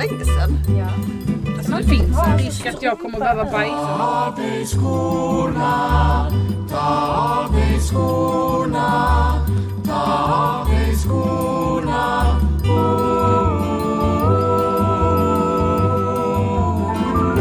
[0.00, 0.58] länge sedan.
[0.78, 0.88] Ja.
[1.58, 3.96] Alltså, det finns en risk att jag kommer behöva bajsa.
[3.98, 6.30] Ta dig skorna,
[6.70, 9.32] ta dig skorna,
[9.86, 12.26] ta dig skorna.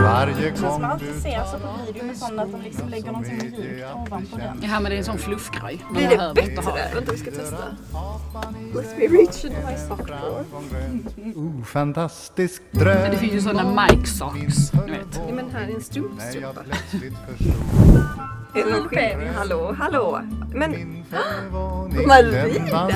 [0.04, 1.19] Varje gång du
[2.40, 4.60] sådana att de liksom lägger någonting mjukt ovanpå den.
[4.62, 5.82] Ja men det är en sån fluffgrej.
[5.84, 6.72] Man Blir det bättre?
[6.72, 6.96] det.
[6.96, 7.58] Vänta vi ska testa.
[8.76, 10.46] Let me reach into my sock drawer.
[11.36, 14.74] Oh, fantastisk Men dröm det finns ju sådana mic socks.
[14.74, 15.22] Ni vet.
[15.28, 16.64] Ja, men här är en strumpstrumpa.
[18.90, 19.36] skillnad?
[19.36, 20.22] Hallå, hallå.
[20.54, 20.72] Men
[22.08, 22.90] Malvina.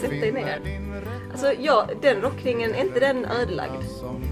[0.00, 0.60] Sätt dig ner.
[1.32, 3.82] Alltså ja, den rockringen, är inte den ödelagd?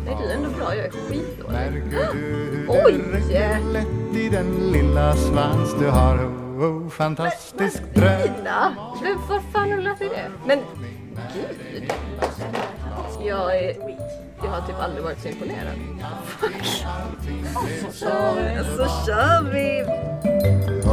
[0.04, 1.84] Nej du är ändå bra, jag är skitdålig.
[2.68, 3.00] Oj!
[3.72, 8.30] lätt i den lilla svans du har Oh, fantastisk dröm!
[9.02, 10.30] Men vad fan har du lärt dig det?
[10.46, 10.58] Men
[11.34, 11.92] gud!
[13.26, 13.76] Jag är...
[14.42, 15.74] Jag har typ aldrig varit så imponerad.
[16.24, 16.64] Fuck!
[18.74, 19.84] Så kör vi!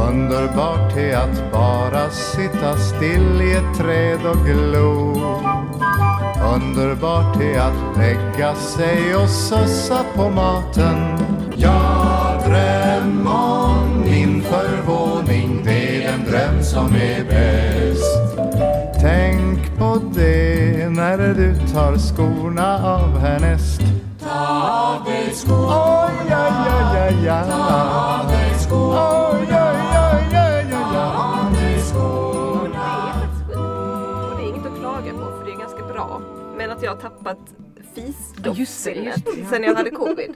[0.08, 5.14] Underbart är att bara sitta still i ett träd och glo
[6.54, 11.18] Underbart är att lägga sig och sussa på maten
[11.56, 18.38] Jag dröm om min förvåning Det är den dröm som är bäst
[19.00, 23.80] Tänk på det när du tar skorna av härnäst
[24.20, 27.48] Ta av dig skorna Oj, oj, oj, oj, oj.
[27.48, 30.92] Ta av dig skorna Oj, oj, oj, oj, oj.
[30.92, 33.56] Ta av dig skorna Det är faktiskt skit.
[34.30, 36.20] Och det är inget att klaga på för det är ganska bra.
[36.56, 37.38] Men att jag har tappat
[38.84, 39.12] det, ja.
[39.50, 40.34] sen jag hade covid.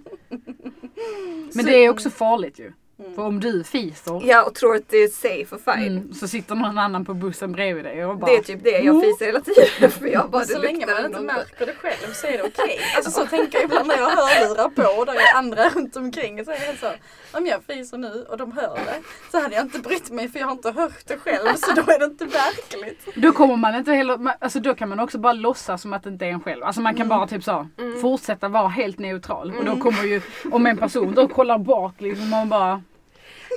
[1.55, 2.73] Men det är också farligt ju.
[3.15, 5.87] För om du fiser Ja och tror att det är safe och fine.
[5.99, 8.79] mm, så sitter någon annan på bussen bredvid dig och bara Det är typ det
[8.79, 9.91] jag fiser hela tiden.
[9.99, 12.81] För jag bara, så länge man inte märker det själv så är det okej.
[12.97, 15.97] Alltså så tänker jag ibland när jag har hörlurar på och där är andra runt
[15.97, 16.45] omkring.
[16.45, 16.93] Så är det så,
[17.39, 20.39] om jag fiser nu och de hör det så hade jag inte brytt mig för
[20.39, 23.09] jag har inte hört det själv så då är det inte verkligt.
[23.15, 26.11] Då kommer man inte heller, alltså då kan man också bara låtsas som att det
[26.11, 26.65] inte är en själv.
[26.65, 27.69] Alltså man kan bara typ så
[28.01, 29.55] fortsätta vara helt neutral.
[29.59, 30.21] Och då kommer ju,
[30.51, 32.83] om en person då kollar bak liksom man bara,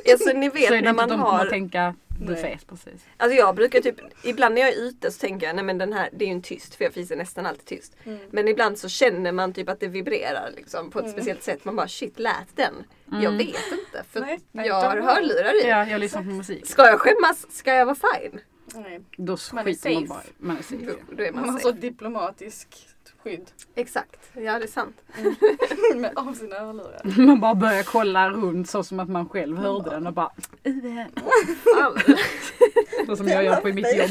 [0.12, 2.42] Alltså ni så är vet det när man de har tänka Nej.
[2.42, 3.06] fes precis.
[3.18, 5.94] Alltså jag brukar typ, ibland när jag är ute så tänker jag nej men den
[5.94, 7.96] här, det är ju en tyst för jag fiser nästan alltid tyst.
[8.04, 8.20] Mm.
[8.32, 11.66] Men ibland så känner man typ att det vibrerar liksom på ett speciellt sätt.
[11.66, 12.74] Man bara shit lät den?
[13.22, 15.70] Jag vet inte för Nej, nej, jag har hörlurar i.
[15.70, 16.66] Ja, jag lyssnar på musik.
[16.66, 17.46] Ska jag skämmas?
[17.50, 18.40] Ska jag vara fine?
[18.74, 19.02] Nej.
[19.18, 20.86] Då Man är skiter man bara man är safe.
[20.86, 22.95] Då, då är Man man har så safe.
[23.26, 24.96] Skydd Exakt, ja det är sant.
[25.96, 27.02] med, av sina hörlurar.
[27.26, 30.32] Man bara börjar kolla runt så som att man själv hörde den och bara
[33.06, 34.10] så som jag gör på mitt jobb.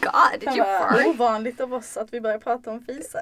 [0.00, 1.06] God, did you fart?
[1.06, 3.20] ovanligt av oss att vi börjar prata om fisar.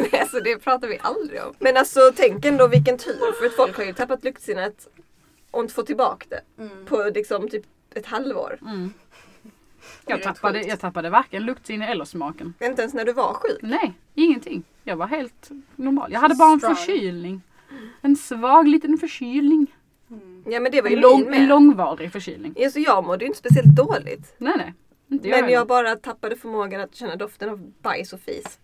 [0.00, 1.54] Nej, alltså det pratar vi aldrig om.
[1.58, 4.88] Men alltså tänk ändå vilken tur för att folk har ju tappat luktsinnet
[5.50, 6.86] och inte fått tillbaka det Mm.
[6.86, 7.64] på liksom typ
[7.94, 8.58] ett halvår.
[8.62, 8.92] Mm.
[10.06, 12.54] Jag, tappade, jag tappade varken luktsinne eller smaken.
[12.60, 13.58] Inte ens när du var sjuk.
[13.62, 14.62] Nej, ingenting.
[14.84, 16.12] Jag var helt normal.
[16.12, 16.74] Jag hade bara en Strong.
[16.76, 17.42] förkylning.
[18.00, 19.66] En svag liten förkylning.
[20.46, 21.48] Ja men det var ju En, min lång, en med.
[21.48, 22.54] långvarig förkylning.
[22.56, 24.34] Ja, så jag mådde ju inte speciellt dåligt.
[24.38, 24.74] Nej, nej.
[25.10, 25.54] Inte jag Men heller.
[25.58, 28.58] jag bara tappade förmågan att känna doften av bajs och fis.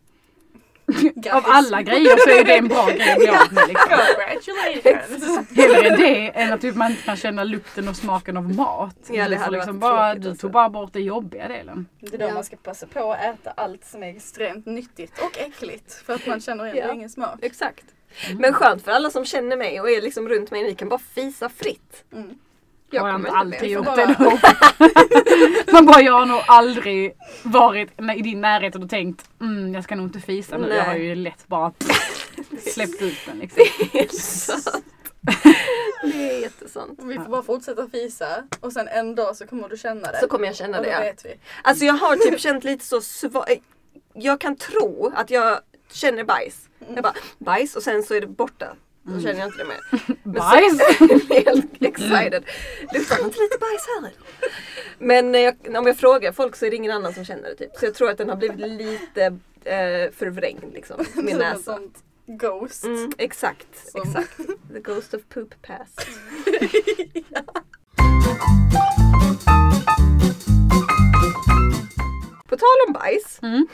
[1.33, 3.69] Av alla grejer så är det en bra grej att bli av med.
[3.69, 3.89] Liksom.
[3.89, 5.51] Congratulations!
[5.57, 8.97] Hellre det än att typ man inte kan känna lukten och smaken av mat.
[9.11, 10.41] Ja, det hade liksom varit bara, du alltså.
[10.43, 11.87] tog bara bort den jobbiga delen.
[12.01, 12.35] Det är då Ja.
[12.35, 15.93] man ska passa på att äta allt som är extremt nyttigt och äckligt.
[16.07, 16.93] För att man känner ändå Ja.
[16.93, 17.39] ingen smak.
[17.43, 17.85] Exakt.
[18.39, 20.63] Men skönt för alla som känner mig och är liksom runt mig.
[20.63, 22.05] Ni kan bara fisa fritt.
[22.13, 22.31] Mm.
[22.93, 23.71] Jag har jag inte alltid med.
[23.71, 24.39] gjort det bara- då.
[25.73, 29.95] Man bara, jag har nog aldrig varit i din närhet och tänkt mm, jag ska
[29.97, 30.69] nog inte fisa nu.
[30.69, 30.77] Nej.
[30.77, 31.73] Jag har ju lätt bara
[32.73, 33.65] släppt ut den liksom.
[33.93, 34.85] Helt sant.
[36.03, 37.01] Det är jättesant.
[37.03, 40.19] Vi får bara fortsätta fisa och sen en dag så kommer du känna det.
[40.21, 41.01] Så kommer jag känna och det ja.
[41.01, 41.35] vet vi.
[41.63, 43.63] Alltså jag har typ känt lite så svag...
[44.15, 45.59] Jag kan tro att jag
[45.93, 46.69] känner bajs.
[46.95, 48.77] Jag bara bajs och sen så är det borta.
[49.05, 49.81] Så känner jag inte det mer.
[50.23, 50.81] Men Bajs?
[51.47, 52.45] Helt excited.
[52.93, 54.13] Luktar det inte lite bajs här?
[54.99, 57.55] Men när jag, om jag frågar folk så är det ingen annan som känner det
[57.55, 57.77] typ.
[57.77, 59.25] Så jag tror att den har blivit lite
[59.65, 61.05] eh, förvrängd liksom.
[61.15, 61.79] Min näsa.
[62.27, 62.85] ghost.
[62.85, 64.37] Mm, exakt, Som- exakt.
[64.75, 66.07] The ghost of poop pass.
[72.49, 73.39] På tal om bajs.
[73.43, 73.67] Mm.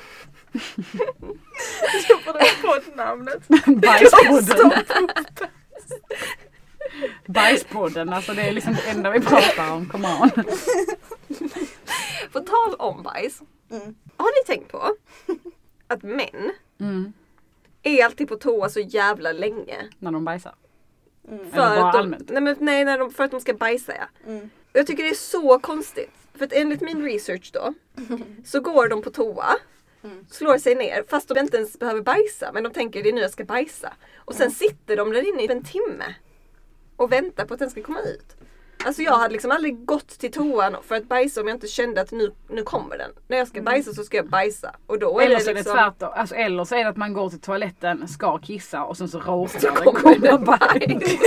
[2.24, 3.48] På det här poddnamnet.
[3.66, 4.72] Bajspodden.
[7.26, 9.88] Bajspodden, alltså det är liksom det enda vi pratar om.
[9.88, 10.30] Come on.
[12.32, 13.40] På tal om bajs.
[13.70, 13.94] Mm.
[14.16, 14.94] Har ni tänkt på
[15.88, 17.12] att män Mm.
[17.82, 19.76] är alltid på toa så jävla länge.
[19.98, 20.54] När de bajsar.
[21.28, 21.50] Mm.
[21.50, 22.30] För Eller bara att de, allmänt?
[22.30, 24.30] nej, men, nej när de, för att de ska bajsa ja.
[24.32, 24.50] Mm.
[24.72, 26.10] Jag tycker det är så konstigt.
[26.34, 27.74] För att enligt min research då
[28.44, 29.56] så går de på toa,
[30.04, 30.26] Mm.
[30.30, 32.50] slår sig ner fast de inte ens behöver bajsa.
[32.52, 33.92] Men de tänker det är nu jag ska bajsa.
[34.16, 36.14] Och sen sitter de där inne i en timme
[36.96, 38.36] och väntar på att den ska komma ut.
[38.84, 42.00] Alltså jag hade liksom aldrig gått till toan för att bajsa om jag inte kände
[42.00, 43.10] att nu, nu kommer den.
[43.28, 44.74] När jag ska bajsa så ska jag bajsa.
[44.86, 45.76] Och då är Eller det så är det liksom...
[45.76, 46.10] tvärtom.
[46.14, 49.18] Alltså, eller så är det att man går till toaletten, ska kissa och sen så
[49.20, 51.18] Så råkar det komma bajs.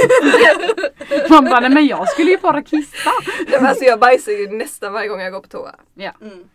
[1.29, 3.09] Man bara, nej men jag skulle ju bara kissa.
[3.47, 5.75] Nej, alltså jag bajsar ju nästan varje gång jag går på toa.
[5.93, 6.11] Ja.
[6.21, 6.49] Mm.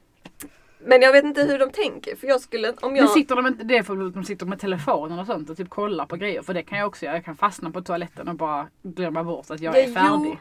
[0.78, 2.17] Men jag vet inte hur de tänker.
[2.17, 3.02] För jag skulle, om jag...
[3.05, 5.56] Men sitter de inte, det är för att de sitter med telefonen och sånt och
[5.56, 6.43] typ kollar på grejer.
[6.43, 7.14] För det kan jag också göra.
[7.17, 10.11] Jag kan fastna på toaletten och bara glömma bort att jag Ja, är färdig.
[10.25, 10.37] jo,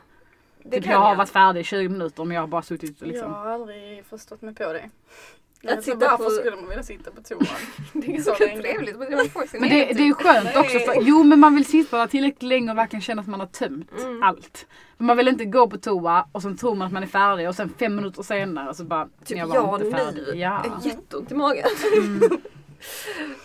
[0.64, 1.16] det typ jag har jag.
[1.16, 3.32] varit färdig i 20 minuter men jag har bara suttit och liksom.
[3.32, 4.90] Jag har aldrig förstått mig på det.
[5.74, 7.46] Att sitta varför på- skulle man vilja sitta på toan?
[7.94, 8.62] Det är länge.
[8.62, 8.98] trevligt.
[9.00, 11.66] Men man får sin Men det, det är skönt också för, jo men man vill
[11.66, 14.24] sitta tillräckligt länge och verkligen känna att man har tömt Mm.
[14.24, 14.66] allt.
[14.98, 17.50] Men man vill inte gå på toa och sen tror man att man är färdig
[17.50, 20.24] och sen fem minuter senare så bara, Typ jag var jag inte färdig.
[20.34, 20.40] nu.
[20.40, 20.66] Ja.
[20.84, 21.66] Jätteont i magen.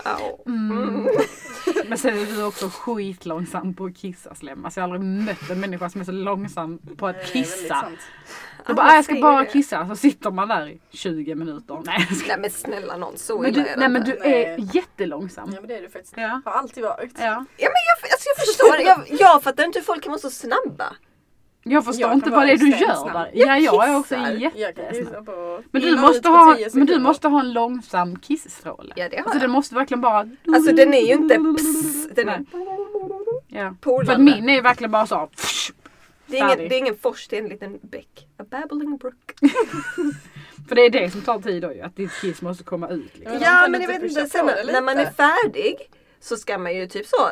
[0.05, 0.43] Au.
[0.47, 1.09] Mm.
[1.89, 4.65] Men sen är du också skitlångsam på att kissa slem.
[4.65, 7.89] Alltså jag har aldrig mött en människa som är så långsam på att kissa.
[8.67, 9.89] Du bara, Alla "Ah, jag ska bara kissa.
[9.89, 11.83] Så sitter man där i 20 minuter.
[11.85, 12.27] Nej, jag ska...
[12.29, 14.45] Nej men snälla någon, så men du, är det nej men du Nej.
[14.45, 15.51] är jättelångsam.
[15.55, 16.15] Ja men det är du faktiskt.
[16.17, 16.41] Ja.
[16.45, 17.13] Har alltid varit.
[17.19, 17.45] Ja.
[17.57, 18.77] Ja men jag, alltså, jag förstår.
[19.11, 20.97] Jag, jag fattar inte hur folk kan vara så snabba.
[21.63, 23.31] Jag förstår Jag inte vad det är du gör där.
[23.35, 25.31] Jag Ja, jag är också jättesnabb.
[25.71, 28.93] Men du, måste ha, 10 men du måste ha en långsam kissstråle.
[28.97, 29.51] Ja det har Alltså jag.
[29.51, 30.29] måste verkligen bara...
[30.55, 32.45] Alltså den är ju inte pss, den är.
[33.49, 33.59] Ja.
[33.59, 34.25] För att polande.
[34.25, 35.29] min är verkligen bara så.
[36.27, 38.29] det, är ingen, det är ingen fors, det är en liten bäck.
[38.39, 39.33] A babbling brook.
[40.69, 41.81] För det är det som tar tid då ju.
[41.81, 43.19] Att ditt kiss måste komma ut.
[43.19, 43.35] Liksom.
[43.35, 45.77] Ja kan men jag vet inte, sen när man är färdig
[46.21, 47.29] så ska man ju typ så.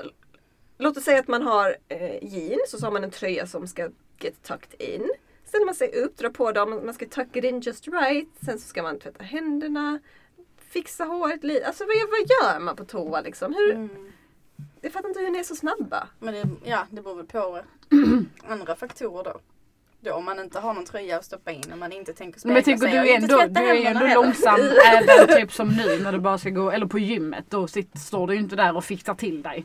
[0.79, 3.67] Låt oss säga att man har eh, jeans och så har man en tröja som
[3.67, 5.11] ska get tucked in.
[5.44, 8.29] Ställer man sig upp, drar på dem, man ska tuck it in just right.
[8.44, 9.99] Sen så ska man tvätta händerna,
[10.59, 11.67] fixa håret lite.
[11.67, 13.55] Alltså vad, vad gör man på toa liksom?
[13.55, 14.12] Hur, Mm.
[14.81, 16.09] Jag fattar inte hur ni är så snabba.
[16.19, 17.61] Men det, ja, det beror väl på
[18.49, 19.41] andra faktorer då.
[20.00, 22.55] Då om man inte har någon tröja att stoppa in och man inte tänker Men
[22.55, 24.61] jag spegla sig du är inte ändå, du är ändå långsam
[24.93, 27.44] även typ som nu när du bara ska gå, eller på gymmet.
[27.49, 29.64] Då sitter, står du ju inte där och fixar till dig.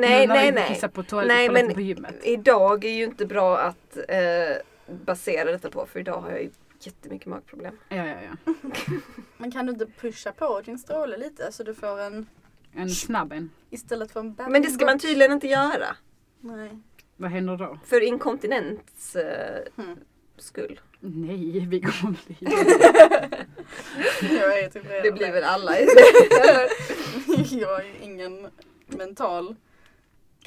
[0.00, 0.68] Nej, nej, nej.
[0.68, 2.14] kissar på toaletten Nej, men på gymmet.
[2.22, 4.56] idag är ju inte bra att eh,
[5.04, 6.50] basera detta på för idag har jag ju
[6.80, 7.74] jättemycket magproblem.
[7.88, 8.52] Ja, ja, ja.
[9.36, 12.26] Men kan du inte pusha på din stråle lite så du får en
[12.74, 13.50] En snabb en.
[13.70, 15.96] istället för en babbling Men det ska man tydligen inte göra.
[16.40, 16.78] Nej.
[17.16, 17.78] Vad händer då?
[17.86, 19.96] För inkontinens eh, Hmm.
[20.38, 20.80] skull.
[21.00, 22.36] Nej, vi kommer bli...
[24.40, 25.72] Jag är typ redan Det blir väl alla.
[27.50, 28.46] jag har ju ingen
[28.86, 29.56] mental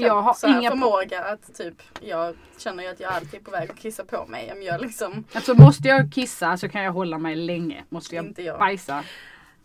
[0.07, 3.43] Jag har så här inga förmåga att typ, jag känner ju att jag alltid är
[3.43, 4.51] på väg att kissa på mig.
[4.51, 7.83] Om jag liksom, Alltså måste jag kissa så kan jag hålla mig länge.
[7.89, 8.59] Måste jag Inte jag.
[8.59, 9.03] bajsa.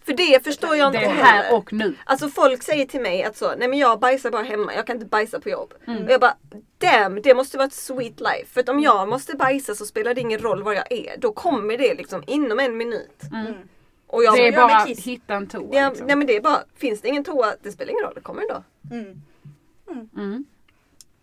[0.04, 1.94] För det förstår jag Det inte är här och nu.
[2.04, 4.96] Alltså folk säger till mig att så, nej men jag bajsar bara hemma, jag kan
[4.96, 5.74] inte bajsa på jobb.
[5.86, 6.04] Mm.
[6.04, 6.36] Och jag bara,
[6.78, 8.46] damn det måste vara ett sweet life.
[8.52, 11.16] För att om jag måste bajsa så spelar det ingen roll var jag är.
[11.18, 13.22] Då kommer det liksom inom en minut.
[13.32, 13.46] Mm.
[13.46, 13.68] mm.
[14.06, 15.68] Och jag Det är bara, hitta en toa.
[15.72, 16.06] Ja, liksom.
[16.06, 18.42] nej men det är bara, finns det ingen toa, det spelar ingen roll, det kommer
[18.42, 18.64] ändå.
[18.90, 19.22] Mm.
[20.16, 20.44] Mm.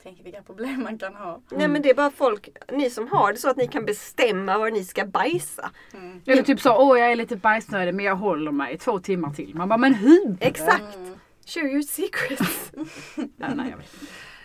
[0.04, 1.42] Tänk vilka problem man kan ha.
[1.50, 4.58] Nej men det är bara folk, ni som har det så att ni kan bestämma
[4.58, 5.72] var ni ska bajsa.
[5.94, 6.22] Mm.
[6.26, 9.56] Eller typ så, åh jag är lite bajsnödig men jag håller mig två timmar till.
[9.56, 10.38] Man bara, men hur?
[10.40, 10.96] Exakt!
[10.96, 11.16] Mm.
[11.46, 12.72] Share your secrets.
[13.38, 13.94] Ja, nej, jag vet.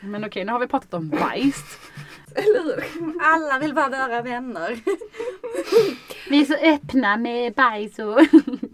[0.00, 1.78] Men okej, nu har vi pratat om bajs.
[2.34, 2.84] Eller hur?
[3.22, 4.78] Alla vill vara våra vänner.
[6.30, 8.20] Vi är så öppna med bajs och...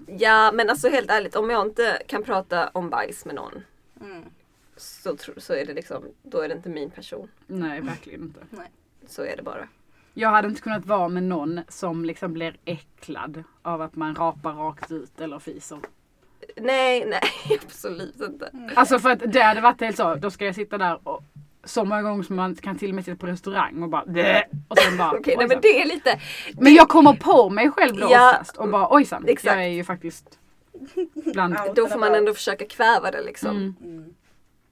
[0.07, 3.53] Ja men alltså helt ärligt, om jag inte kan prata om bajs med någon
[4.01, 4.25] Mm.
[4.85, 7.29] Så, så är det liksom, då är det inte min person.
[7.47, 8.41] Nej, verkligen inte.
[9.07, 9.69] Så är det bara.
[10.15, 14.53] Jag hade inte kunnat vara med någon som liksom blir äcklad av att man rapar
[14.53, 15.79] rakt ut eller fiser.
[16.57, 17.21] Nej, nej
[17.65, 18.51] absolut inte.
[18.75, 21.23] Alltså för att det hade varit helt så, då ska jag sitta där och
[21.65, 24.43] så många gånger som man kan till och med sitta på restaurang och bara Bleh!
[24.69, 26.21] och sen bara Okej, nej men det är lite,
[26.53, 28.31] Men jag kommer på mig själv då Ja.
[28.31, 29.57] oftast och bara ojsan, Exakt.
[29.57, 30.39] jag är ju faktiskt
[31.15, 31.57] bland...
[31.75, 33.51] Då får man ändå försöka kväva det liksom.
[33.51, 33.75] Mm.
[33.85, 34.15] Mm.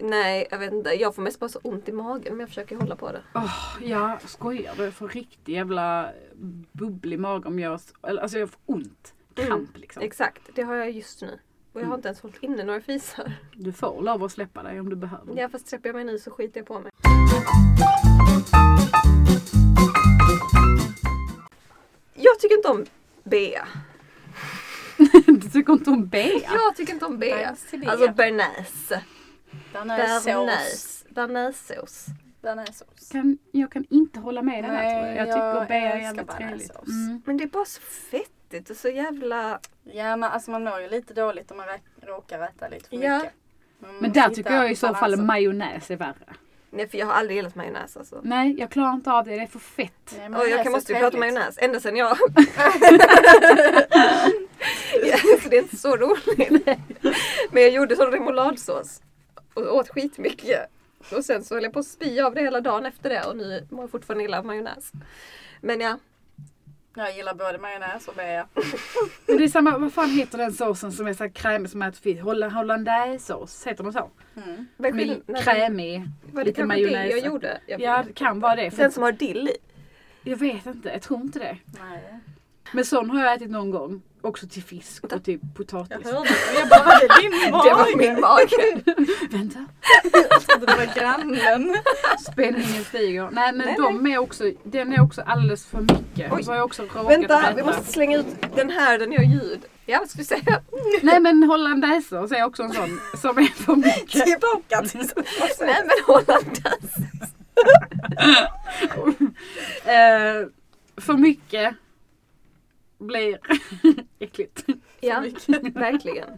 [0.05, 0.91] Nej, jag vet inte.
[0.91, 3.23] Jag får mest bara så ont i magen men jag försöker hålla på det.
[3.35, 4.85] Åh, jag skojar du?
[4.85, 6.11] Jag får riktig jävla
[6.73, 7.81] bubblig mage om jag...
[8.01, 9.15] Alltså jag får ont.
[9.35, 10.03] Kramp liksom.
[10.03, 11.39] Exakt, det har jag just nu.
[11.73, 11.95] Och jag har Mm.
[11.99, 13.33] inte ens hållit inne några fisar.
[13.55, 15.37] Du får lov att släppa dig om du behöver.
[15.37, 16.93] Ja fast släpper jag mig nu så skiter jag på mig.
[22.15, 22.87] Jag tycker inte om
[23.25, 23.67] Bea.
[25.53, 26.41] tycker inte om bea.
[26.53, 27.45] Jag tycker inte om det.
[27.45, 29.03] Alltså bearnaise.
[29.73, 30.25] Bearnaisesås.
[30.25, 31.05] Bearnaise.
[31.09, 32.07] Bearnaisesås.
[32.43, 33.09] Bearnaisesås.
[33.13, 35.17] Kan, jag kan inte hålla med dig här tror jag.
[35.17, 36.71] Jag jag tycker bea är jävligt trevligt.
[36.89, 37.23] Mm.
[37.25, 39.59] Men det är bara så fettigt och så jävla...
[39.85, 42.97] Ja men alltså man mår ju lite dåligt om man rä- råkar äta lite för
[42.97, 43.17] Ja.
[43.19, 43.33] mycket.
[43.79, 45.27] Man Men måste där tycker jag i så fall balansen.
[45.27, 46.35] majonnäs är värre.
[46.71, 48.21] Nej för jag har aldrig gillat majonnäs alltså.
[48.23, 49.31] Nej, jag klarar inte av det.
[49.31, 50.15] Det är för fett.
[50.19, 52.17] Nej, Och jag kan, måste ju prata majonnäs ända sedan jag...
[55.05, 56.67] ja, så det är inte så roligt.
[57.53, 59.01] Men jag gjorde sån remouladsås.
[59.55, 60.61] Och åt skitmycket.
[61.17, 63.37] Och sen så höll jag på att spy av det hela dagen efter det och
[63.37, 64.93] nu mår jag fortfarande illa av majonnäs.
[65.61, 65.99] Men ja,
[66.97, 68.47] Jag gillar både majonnäs och bea.
[69.27, 71.83] Men det är samma, vad fan heter den såsen som är så här krämig som
[71.83, 72.23] äter fisk?
[72.23, 74.11] Holla- Hollandaisesås, heter den så?
[74.37, 74.67] Mm.
[74.79, 75.43] skillnaden?
[75.43, 77.11] krämig, Var det lite kanske det majonnäs.
[77.11, 77.61] jag gjorde?
[77.67, 78.71] Jag, Ja, det kan vara det.
[78.71, 79.57] För Den som har dill i.
[80.31, 81.57] Jag vet inte, jag tror inte det.
[81.81, 82.19] Nej.
[82.73, 84.03] Men sån har jag ätit någon gång.
[84.25, 86.05] Också till fisk och typ Jag potatis.
[86.05, 86.59] hörde det.
[86.61, 87.69] Jag bara, var det din mage?
[87.69, 88.83] Det var min mage.
[89.39, 89.67] Vänta.
[90.13, 91.77] Jag trodde det var grannen.
[92.33, 93.29] Spänningen stiger.
[93.33, 96.33] Nej men Nej, de är också, den är också alldeles för mycket.
[96.33, 96.43] Oj.
[96.45, 98.27] Så har jag också råkat Vänta, vi måste slänga ut
[98.57, 99.61] den här, den gör ljud.
[99.87, 100.61] Ja, vad ska vi säga?
[101.03, 104.25] Nej men hollandaisesås är också en sån som är för mycket.
[104.27, 105.01] Tillbaka till
[105.61, 107.09] Nej men hollandaise.
[109.85, 110.49] Eh,
[111.03, 111.75] för mycket
[113.03, 113.39] blir
[114.19, 114.65] äckligt.
[115.01, 115.21] Ja,
[115.75, 116.29] verkligen.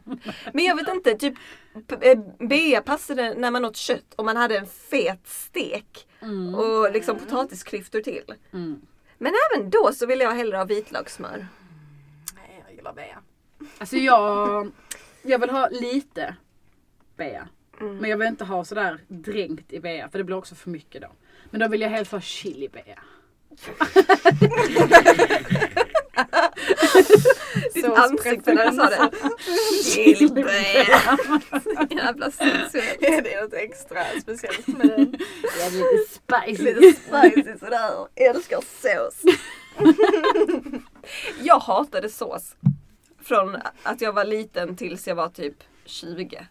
[0.53, 1.35] Men jag vet inte, typ
[2.01, 2.19] eh,
[2.49, 6.55] bea passade när man åt kött och man hade en fet stek Mm.
[6.55, 8.35] och liksom potatisklyftor till.
[8.53, 8.81] Mm.
[9.19, 11.47] Men även då så vill jag hellre ha vitlökssmör.
[12.35, 13.19] Nej, jag gillar bea.
[13.79, 14.71] Alltså jag,
[15.23, 16.37] jag vill ha lite
[17.17, 17.49] bea.
[17.81, 17.97] Mm.
[17.97, 21.03] Men jag vill inte ha sådär dränkt i bea för det blir också för mycket
[21.03, 21.09] då.
[21.51, 22.99] Men då vill jag helst ha chili bea.
[27.75, 29.11] Ditt ansikte när du sa det.
[29.85, 31.19] Chilibea.
[31.91, 33.03] Jävla sensuellt.
[33.03, 35.15] Är det något extra speciellt med den?
[35.61, 36.75] Ja, lite spicy.
[36.75, 37.91] Lite spicy sådär.
[38.15, 39.23] Älskar sås.
[41.43, 42.57] jag hatade sås.
[43.23, 46.47] Från att jag var liten tills jag var typ 20.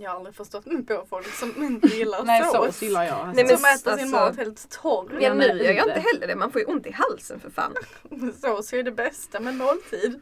[0.00, 2.52] Jag har aldrig förstått mig på folk som inte gillar Nej sås.
[2.52, 3.12] sås gillar jag.
[3.14, 3.32] Alltså.
[3.32, 5.18] Nej, men Som äter sin alltså- mat helt torr.
[5.20, 5.80] Ja, nu gör jag inte.
[5.88, 6.36] inte heller det.
[6.36, 7.74] Man får ju ont i halsen för fan.
[8.40, 10.20] Sås är ju det bästa med måltid.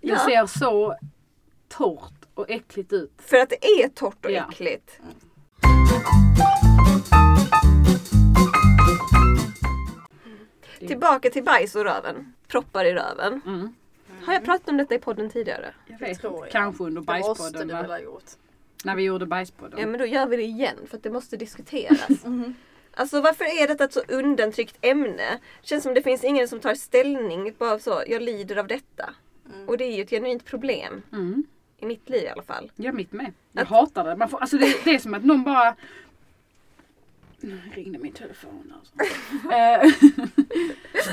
[0.00, 0.18] Det Ja.
[0.18, 0.96] ser så
[1.68, 3.12] torrt och äckligt ut.
[3.18, 4.46] För att det är torrt och Ja.
[4.50, 5.00] äckligt.
[10.78, 12.32] Tillbaka till bajs och röven.
[12.48, 13.40] Proppar i röven.
[13.46, 13.74] Mm.
[14.26, 15.74] Har jag pratat om detta i podden tidigare?
[15.86, 16.44] Jag Det vet tror inte.
[16.46, 16.52] jag.
[16.52, 17.68] Kanske under Det måste bajspodden.
[17.68, 18.24] du väl ha gjort.
[18.84, 19.78] När vi gjorde bajspodden.
[19.80, 22.08] Ja men då gör vi det igen för att det måste diskuteras.
[22.24, 22.54] Mhm.
[22.94, 25.38] Alltså varför är detta ett så undantryckt ämne?
[25.62, 27.54] Känns som det finns ingen som tar ställning.
[27.58, 29.10] Bara så, jag lider av detta.
[29.54, 29.68] Mm.
[29.68, 31.02] Och det är ju ett genuint problem.
[31.12, 31.44] Mm.
[31.78, 32.72] I mitt liv i alla fall.
[32.76, 33.32] Ja, mitt med.
[33.52, 34.16] Jag Att- hatar det.
[34.16, 34.84] Man får, alltså det.
[34.84, 35.76] Det är som att någon bara...
[37.40, 38.94] Nu ringde min telefon alltså.
[39.54, 40.10] Eh,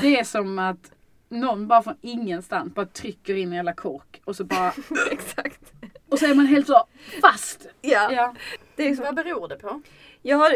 [0.02, 0.92] det är som att
[1.28, 4.72] någon bara från ingenstans bara trycker in en jävla kork och så bara...
[5.10, 5.72] Exakt.
[6.08, 6.86] Och så är man helt så
[7.22, 7.66] fast.
[7.80, 8.12] Ja.
[8.12, 8.34] Ja.
[8.76, 9.82] Det är liksom, Vad beror det på?
[10.22, 10.50] jag har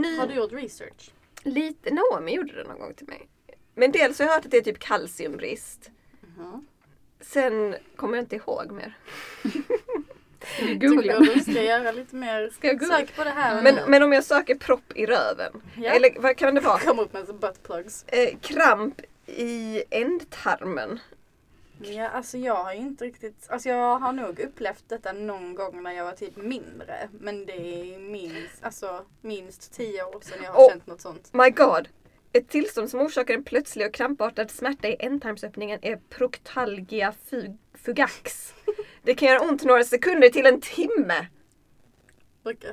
[0.00, 0.18] ny...
[0.18, 1.10] Har du gjort research?
[1.42, 3.28] Lite, Naomi gjorde det någon gång till mig.
[3.74, 5.90] Men dels har jag hört att det är typ kalciumbrist.
[6.36, 6.66] Mhm.
[7.20, 8.94] Sen kommer jag inte ihåg mer.
[10.80, 11.20] Googlar.
[11.34, 12.96] du ska göra lite mer Ska jag googla?
[12.96, 13.62] sök på det här.
[13.62, 15.62] Men, men om jag söker propp i röven.
[15.76, 15.90] Ja.
[15.90, 16.78] Eller vad kan det vara?
[16.78, 18.04] Kom upp med så buttplugs.
[18.06, 20.98] Eh, kramp i ändtarmen.
[21.80, 25.82] Ja, alltså jag har ju inte riktigt, alltså jag har nog upplevt detta någon gång
[25.82, 27.08] när jag var typ mindre.
[27.20, 27.52] Men det
[27.94, 31.30] är minst, alltså minst tio år sedan jag har Och- känt något sånt.
[31.34, 31.88] My God!
[32.32, 38.54] Ett tillstånd som orsakar en plötslig och krampartad smärta i ändtarmsöppningen är proctalgia fu- fugax.
[39.02, 41.26] Det kan göra ont några sekunder till en timme.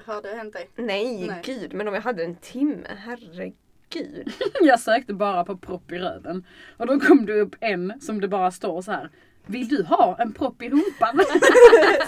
[0.05, 0.69] Har det hänt dig?
[0.75, 1.41] Nej, Nej.
[1.45, 3.53] gud, men om jag hade en timme, herregud.
[4.61, 6.45] Jag sökte bara på propp i röven.
[6.77, 9.09] Och då kom det upp en som det bara står så här.
[9.45, 11.21] Vill du ha en propp i rumpan?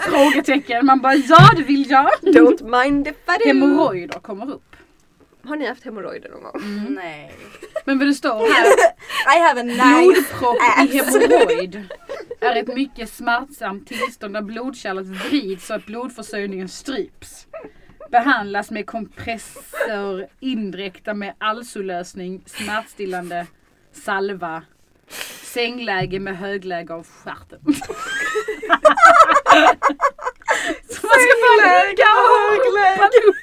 [0.00, 0.86] Frågetecken.
[0.86, 2.10] Man bara ja det vill jag.
[2.22, 3.48] Don't mind if I do.
[3.48, 4.76] Hemorrojder kommer upp.
[5.42, 6.86] Har ni haft hemorrojder någon gång?
[6.94, 7.32] Nej.
[7.84, 8.66] Men vad det står här.
[9.36, 10.56] I have a nice Blodpropp
[10.92, 11.84] i hemorrojd
[12.40, 17.46] är ett mycket smärtsamt tillstånd där blodkärlet vrids så att blodförsörjningen stryps.
[18.10, 23.46] Behandlas med kompressor indräkta med alsolösning, smärtstillande,
[23.92, 24.62] salva,
[25.42, 27.60] sängläge med högläge av stjärten.
[30.88, 33.40] Så man ska bara lägga och hoppa upp.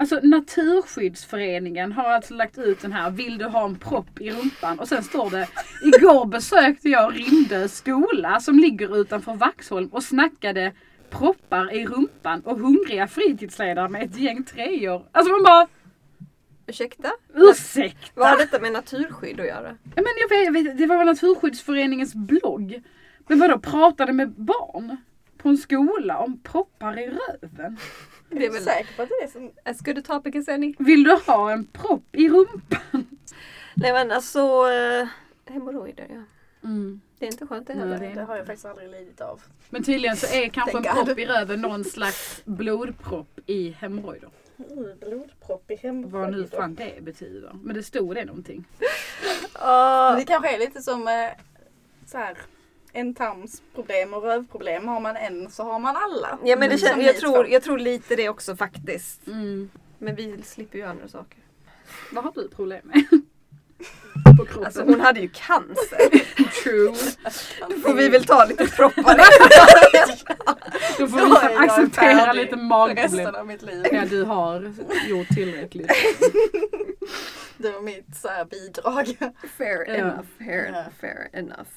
[0.00, 4.78] Alltså Naturskyddsföreningen har alltså lagt ut den här Vill du ha en propp i rumpan?
[4.78, 5.48] Och sen står det
[5.82, 10.72] Igår besökte jag Rindö skola som ligger utanför Vaxholm och snackade
[11.18, 15.02] proppar i rumpan och hungriga fritidsledare med ett gäng trejor.
[15.12, 15.68] Alltså man bara
[16.66, 17.10] Ursäkta?
[17.34, 18.10] ursäkta?
[18.14, 19.76] Vad har detta med naturskydd att göra?
[19.84, 22.82] Ja, men jag vet, jag vet, det var Naturskyddsföreningens blogg.
[23.28, 24.96] Men vadå, pratade med barn?
[25.36, 27.78] På en skola om proppar i röven?
[28.30, 29.50] Det är väl säker på att det är som...
[29.64, 30.74] as good a topic as any.
[30.78, 33.06] Vill du ha en propp i rumpan?
[33.76, 35.08] Nej men alltså, uh,
[35.46, 36.22] hemorrojder ja.
[37.18, 37.98] Det är inte skönt det Nej, heller.
[37.98, 39.42] det är- Det har jag faktiskt aldrig lidit av.
[39.70, 44.28] Men tydligen så är kanske en propp i röven någon slags blodpropp i hemorrojder.
[44.58, 46.18] Mm, blodpropp i hemorrojder.
[46.18, 47.52] Vad nu fan det betyder.
[47.62, 48.64] Men det stod det någonting.
[49.52, 51.30] Ah, Det kanske är lite som eh,
[52.06, 52.38] så här
[52.92, 54.88] ändtarmsproblem och rövproblem.
[54.88, 56.38] Har man en så har man alla.
[56.44, 59.26] ja men det Som känns, jag, tror, jag tror lite det också faktiskt.
[59.26, 59.70] Mm.
[59.98, 61.38] Men vi slipper ju andra saker.
[62.12, 63.04] Vad har du problem med?
[64.38, 64.64] På kroppen?
[64.64, 66.08] Alltså hon hade ju cancer.
[66.62, 66.94] True.
[67.70, 69.16] Då får vi väl ta lite proppar.
[70.98, 73.04] Då får vi fan acceptera lite magproblem.
[73.26, 73.86] Resten av mitt liv.
[73.92, 74.72] Ja, du har
[75.08, 75.90] gjort tillräckligt.
[77.56, 79.16] Det var mitt så här, bidrag.
[79.58, 79.94] Fair Ja.
[79.94, 80.84] enough, fair, Ja.
[81.00, 81.68] fair enough.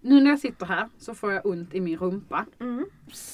[0.00, 2.46] Nu när jag sitter här så får jag ont i min rumpa.
[2.60, 2.86] Mm.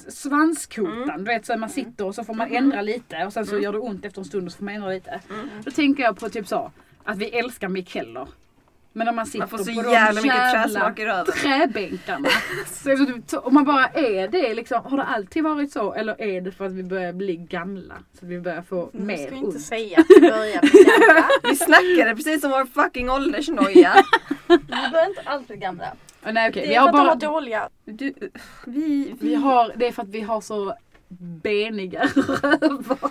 [0.09, 3.59] Svanskotan, du vet så man sitter och så får man ändra lite och sen så
[3.59, 5.21] gör det ont efter en stund och så får man ändra lite.
[5.65, 6.73] Då tänker jag på typ så,
[7.05, 8.29] att vi älskar Mikeller.
[8.97, 12.29] Men när man sitter Man får så på jävla de jävla träbänkarna.
[12.67, 16.41] så, så- om man bara är det liksom, har det alltid varit så eller är
[16.41, 17.95] det för att vi börjar bli gamla?
[18.13, 19.61] Så att vi börjar få Nu mer ska vi inte ont.
[19.61, 21.29] säga att vi börjar bli gamla.
[21.51, 23.95] Vi snackade precis som vår fucking åldersnoja.
[24.49, 24.59] Vi
[24.93, 25.93] börjar inte alls bli gamla.
[26.33, 27.33] Nej okej, Det vi är har för att de bara...
[27.33, 27.69] var dåliga.
[27.85, 28.15] Du,
[28.67, 30.75] vi, Vi har, det är för att vi har så
[31.43, 33.11] beniga rövar.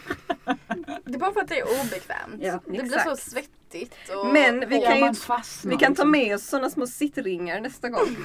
[1.05, 2.39] Det är bara för att det är obekvämt.
[2.39, 3.09] Ja, det blir exakt.
[3.09, 3.95] så svettigt.
[4.09, 5.13] Och Men vi kan ju
[5.63, 6.11] vi kan ta liksom.
[6.11, 8.07] med oss sådana små sittringar nästa gång.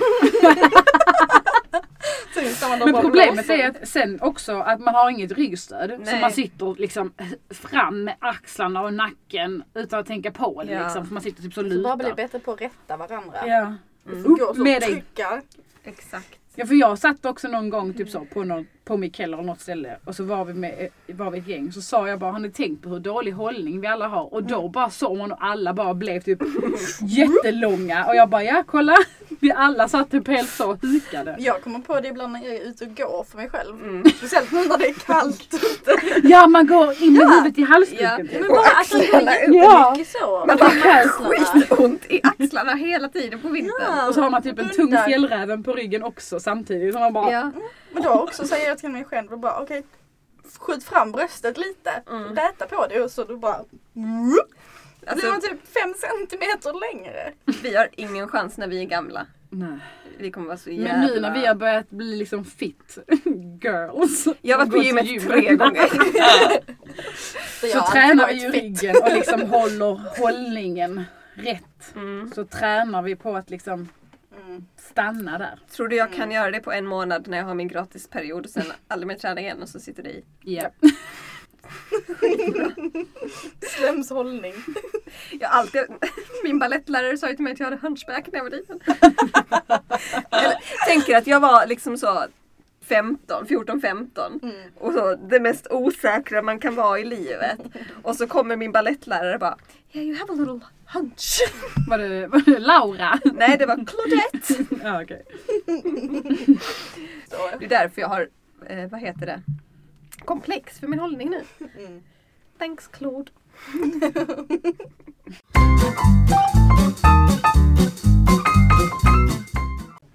[2.34, 5.90] Då Men bara problemet är att sen också att man har inget ryggstöd.
[5.90, 6.20] Så Nej.
[6.20, 7.12] man sitter liksom
[7.50, 10.72] fram med axlarna och nacken utan att tänka på det.
[10.72, 10.82] Ja.
[10.84, 12.16] Liksom, för man sitter typ så Så bara bli lutad.
[12.16, 13.46] bättre på att rätta varandra.
[13.46, 13.74] Ja.
[14.24, 14.90] Gå så med dig.
[14.92, 15.42] trycka.
[15.84, 16.38] Exakt.
[16.54, 19.60] ja, för jag satt också någon gång typ så på, någon, på Mikael eller något
[19.60, 21.72] ställe och så var vi med var vi ett gäng.
[21.72, 24.34] Så sa jag bara, har ni tänkt på hur dålig hållning vi alla har?
[24.34, 26.38] Och då bara såg man och alla bara blev typ
[27.02, 28.06] jättelånga.
[28.06, 28.94] Och jag bara, ja kolla.
[29.40, 31.36] Vi alla satt typ helt så hukade.
[31.38, 33.82] Jag kommer på det ibland när jag är ute och går för mig själv.
[33.82, 34.04] Mm.
[34.10, 35.96] Speciellt nu när det är kallt ute.
[36.22, 38.08] Ja, man går in med huvudet i halsduken.
[38.10, 38.16] Ja.
[38.16, 38.40] typ.
[38.40, 39.62] Men bara att man går.
[39.62, 39.96] Ja.
[40.06, 40.44] så.
[40.46, 41.08] Man har
[41.52, 43.96] skitont i axlarna hela tiden på vintern.
[43.96, 44.08] Ja.
[44.08, 46.94] Och så har man typ en tung fjällräven på ryggen också samtidigt.
[46.94, 47.50] Så man bara, Ja.
[47.92, 49.84] Men då också säger jag till mig själv och bara okej.
[50.58, 51.90] skjut fram bröstet lite.
[52.10, 52.36] Mm.
[52.36, 53.60] Räta på det och så du bara.
[55.00, 57.32] Då blir man Alltså, typ fem centimeter längre.
[57.62, 59.26] vi har ingen chans när vi är gamla.
[59.50, 59.78] nej.
[60.20, 60.92] Vi kommer vara så jävla...
[60.98, 62.98] Men nu när vi har börjat bli liksom fit
[63.62, 64.26] girls.
[64.42, 65.88] Jag har varit på gymmet gymmet, tre gånger.
[67.60, 71.94] Så, Så tränar vi ju ryggen och liksom håller hållningen rätt.
[71.94, 72.30] Mm.
[72.34, 73.88] Så tränar vi på att liksom
[74.46, 74.64] Mm.
[74.76, 75.58] stanna där.
[75.76, 78.50] Tror du jag kan göra det på en månad när jag har min gratisperiod och
[78.50, 80.24] sen aldrig mer träna igen och så sitter det i?
[80.40, 80.70] Ja.
[83.76, 84.54] Slems hållning.
[85.40, 85.82] Jag alltid,
[86.44, 88.80] min balettlärare sa ju till mig att jag hade hunchback när jag var liten.
[90.30, 90.54] Eller,
[90.86, 92.24] tänker att jag var liksom så
[92.88, 94.54] 15, 14, 15 Mm.
[94.78, 97.58] och så det mest osäkra man kan vara i livet.
[98.02, 99.56] Och så kommer min balettlärare och bara
[99.92, 100.60] Yeah you have a little
[100.94, 101.40] hunch.
[101.88, 103.18] Var det, var det Laura?
[103.24, 104.74] Nej det var Claudette.
[104.84, 105.24] ja, okej.
[107.30, 107.58] Så.
[107.58, 108.28] Det är därför jag har,
[108.66, 109.42] eh, vad heter det,
[110.24, 111.44] komplex för min hållning nu.
[111.78, 112.02] Mm.
[112.58, 113.30] Thanks Claude.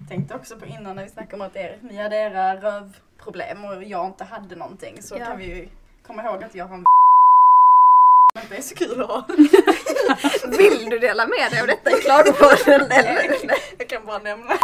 [0.08, 3.84] Tänkte också på innan när vi snackade om att er, ni hade era rövproblem och
[3.84, 5.24] jag inte hade någonting så Ja.
[5.26, 5.68] kan vi ju
[6.06, 6.84] komma ihåg att jag har en
[8.42, 9.26] inte är så kul att ha.
[10.58, 13.36] Vill du dela med dig av detta i klagopodden eller?
[13.78, 14.54] Jag kan bara nämna.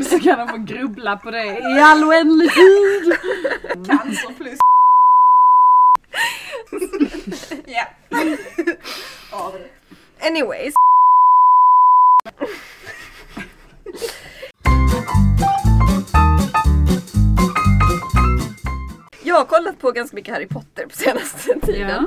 [0.00, 3.16] Så kan de få grubbla på det i all oändlig tid.
[3.86, 4.58] Cancer plus.
[7.66, 7.84] ja.
[10.26, 10.74] Anyways.
[19.24, 22.06] Jag har kollat på ganska mycket Harry Potter på senaste tiden.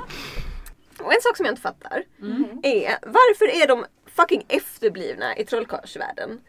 [0.97, 1.05] Ja.
[1.05, 2.45] Och en sak som jag inte fattar Mm.
[2.63, 6.41] är varför är de fucking efterblivna i trollkarlsvärlden.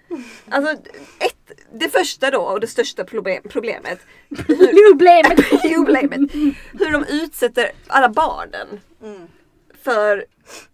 [0.51, 0.73] Alltså,
[1.21, 4.01] ett, det första då och det största problem, problemet.
[4.89, 5.39] Problemet!
[5.75, 6.21] problemet.
[6.73, 9.27] Hur de utsätter alla barnen Mm.
[9.83, 10.25] för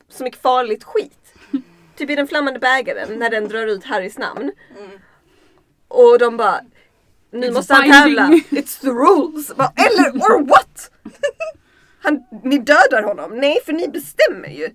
[0.08, 1.18] så mycket farligt skit.
[1.96, 4.52] Typ i den flammande bägaren när den drar ut Harrys namn.
[4.78, 4.90] Mm.
[5.88, 6.60] Och de bara
[7.30, 8.28] Nu It's måste han tävla.
[8.50, 9.54] It's the rules.
[9.56, 10.90] Bara, Eller or what?
[12.02, 13.30] Han, ni dödar honom.
[13.36, 14.70] Nej för ni bestämmer ju.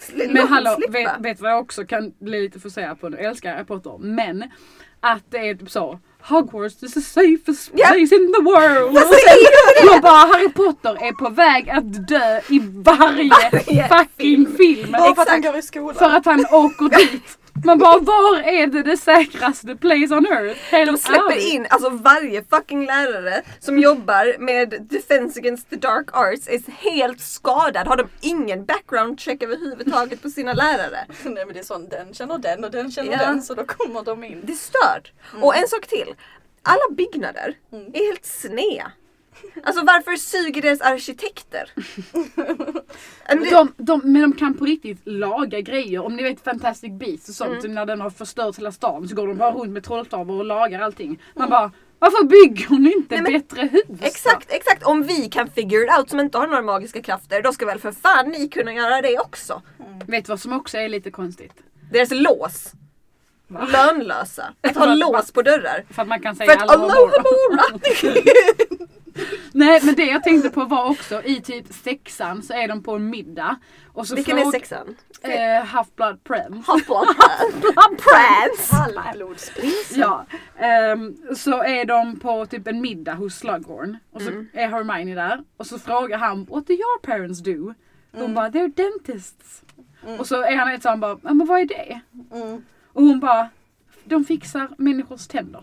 [0.00, 3.16] Sl- låt Men hallå, vet, vet vad jag också kan bli lite forcerad på nu?
[3.16, 3.98] Jag älskar Harry Potter.
[3.98, 4.44] Men
[5.00, 7.86] att det är typ så Hogwarts is the safest Ja.
[7.86, 8.90] place in the world.
[8.90, 14.46] Och sen, man bara Harry Potter är på väg att dö i varje Varje fucking
[14.56, 14.92] film.
[14.92, 15.94] Bara för att han går i skolan.
[15.94, 17.38] För att han åker dit.
[17.64, 20.60] Man bara var är det det säkraste place on earth?
[20.70, 21.52] Helt De släpper ärligt.
[21.54, 27.20] in alltså varje fucking lärare som jobbar med Defense Against the Dark Arts är helt
[27.20, 27.86] skadad.
[27.86, 31.06] Har de ingen background check överhuvudtaget på sina lärare?
[31.24, 33.18] Nej men det är sån, den känner den och den känner Ja.
[33.18, 34.40] den så då kommer de in.
[34.44, 35.12] Det är stört.
[35.42, 36.14] Och en sak till.
[36.62, 37.86] Alla byggnader Mm.
[37.94, 38.92] är helt snea.
[39.64, 41.70] Alltså varför suger deras arkitekter?
[43.50, 46.04] De, de, men de kan på riktigt laga grejer.
[46.04, 47.62] Om ni vet Fantastic Beasts och sånt, Mm.
[47.62, 50.44] typ när den har förstört hela stan så går de bara runt med trollstavar och
[50.44, 51.22] lagar allting.
[51.34, 53.82] Man bara, varför bygger ni inte Nej, bättre hus?
[54.02, 54.82] Exakt, exakt.
[54.82, 57.78] Om vi kan figure it out som inte har några magiska krafter, då ska väl
[57.78, 59.62] för fan ni kunna göra det också.
[60.06, 61.52] Vet du vad som också är lite konstigt?
[61.92, 62.72] Deras lås.
[63.72, 64.54] Lönlösa.
[64.60, 65.84] Att ha För att- lås på dörrar.
[65.90, 67.62] För att man kan För säga att Aloha Aloha Mora!
[69.52, 72.94] Nej men det jag tänkte på var också i typ sexan så är de på
[72.94, 73.56] en middag.
[73.92, 74.96] Och så Vilken är sexan?
[75.22, 76.62] Eh, Half-Blood Prince.
[77.98, 78.76] Prance!
[79.00, 79.92] Halvblodsprins.
[79.96, 80.26] Ja,
[80.58, 84.48] ehm, så är de på typ en middag hos Slughorn och så Mm.
[84.52, 87.74] är Hermione där och så frågar han What do your parents do?
[88.12, 88.34] Hon Mm.
[88.34, 89.62] bara They're dentists.
[90.18, 92.00] Och så är han ett sånt bara, men vad är det?
[92.32, 92.62] Mm.
[92.92, 93.48] Och hon bara
[94.04, 95.62] De fixar människors tänder.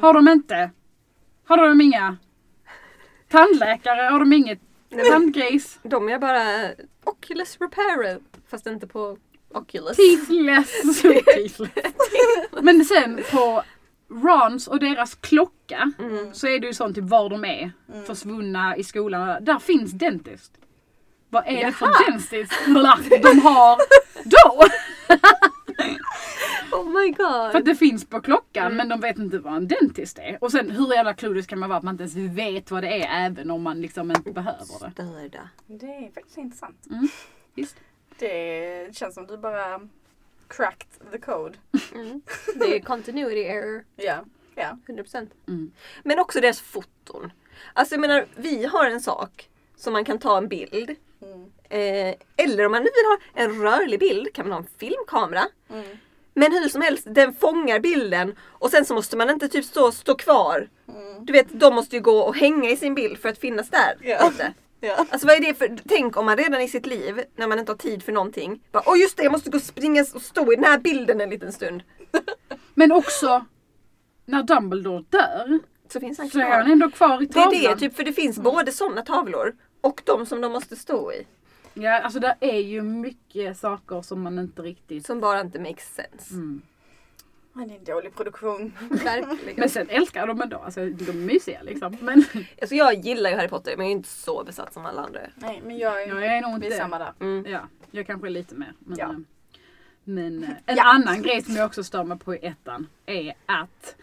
[0.00, 0.70] Har de inte?
[1.48, 2.16] Har de inga
[3.36, 4.00] tandläkare?
[4.02, 4.58] Har de inget
[5.10, 5.78] tandgrejs?
[5.82, 6.70] De är bara
[7.04, 8.18] Oculus Repairer.
[8.50, 9.18] Fast inte på
[9.54, 9.96] Oculus.
[9.96, 10.82] Teethless.
[12.62, 13.62] Men sen på
[14.10, 16.34] Rons och deras klocka Mm.
[16.34, 17.72] så är det ju sånt typ var de är
[18.06, 19.44] försvunna i skolan.
[19.44, 20.52] Där finns dentist.
[21.30, 21.72] Vad är det Jaha.
[21.72, 22.52] för dentist
[23.22, 23.76] de har
[24.24, 24.64] då?
[26.76, 27.52] Oh my god.
[27.52, 28.76] För att det finns på klockan Mm.
[28.76, 30.38] men de vet inte vad en dentist är.
[30.40, 33.02] Och sen hur jävla clueless kan man vara att man inte ens vet vad det
[33.02, 34.92] är även om man liksom inte behöver det.
[34.92, 35.48] Störda.
[35.66, 36.86] Det är faktiskt intressant.
[37.54, 37.76] Visst.
[38.18, 39.80] Det känns som du bara
[40.48, 41.54] cracked the code.
[41.94, 42.20] Mm.
[42.54, 43.84] Det är continuity error.
[43.96, 44.24] Ja.
[44.54, 44.78] Ja.
[44.86, 45.26] 100%.
[45.48, 45.70] Mm.
[46.02, 47.32] Men också deras foton.
[47.72, 50.96] Alltså jag menar, vi har en sak som man kan ta en bild.
[51.22, 51.50] Mm.
[51.68, 55.42] Eh, eller om man nu vill ha en rörlig bild kan man ha en filmkamera.
[55.72, 55.86] Mm.
[56.38, 59.92] Men hur som helst, den fångar bilden och sen så måste man inte typ stå,
[59.92, 60.68] stå kvar.
[60.88, 61.24] Mm.
[61.24, 63.94] Du vet, de måste ju gå och hänga i sin bild för att finnas där.
[64.28, 64.52] Ute.
[64.80, 65.06] Ja.
[65.10, 67.72] Alltså vad är det för, tänk om man redan i sitt liv, när man inte
[67.72, 70.52] har tid för någonting, bara åh just det, jag måste gå och springa och stå
[70.52, 71.82] i den här bilden en liten stund.
[72.74, 73.44] Men också
[74.26, 75.58] när Dumbledore dör
[75.92, 76.72] Så finns han så är han kvar.
[76.72, 77.54] ändå kvar i Det tavlan.
[77.54, 81.12] är det, typ, för det finns både sådana tavlor och de som de måste stå
[81.12, 81.26] i.
[81.78, 85.06] Ja, alltså det är ju mycket saker som man inte riktigt...
[85.06, 86.34] Som bara inte makes sense.
[86.34, 86.62] Mm.
[87.52, 88.72] Men det är en dålig produktion.
[88.90, 89.56] Verkligen.
[89.60, 91.96] Men sen älskar de ändå, alltså de är mysiga liksom.
[92.00, 92.24] Men
[92.60, 95.20] Alltså jag gillar ju Harry Potter men jag är inte så besatt som alla andra.
[95.36, 97.12] Nej men jag är, jag är nog inte samma där.
[97.20, 97.46] Mm.
[97.52, 97.60] Ja,
[97.90, 98.72] jag kanske är lite mer.
[98.78, 99.14] Men, Ja.
[100.04, 100.82] men eh, en Ja.
[100.84, 103.96] annan grej som jag också stör mig på i ettan är att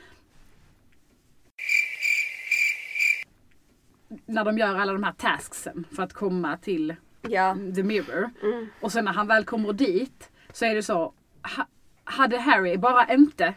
[4.25, 6.95] när de gör alla de här tasksen för att komma till
[7.29, 7.55] Ja.
[7.75, 8.29] the mirror.
[8.43, 8.67] Mm.
[8.81, 11.13] Och sen när han väl kommer dit så är det så.
[11.57, 11.67] Ha,
[12.03, 13.53] hade Harry bara inte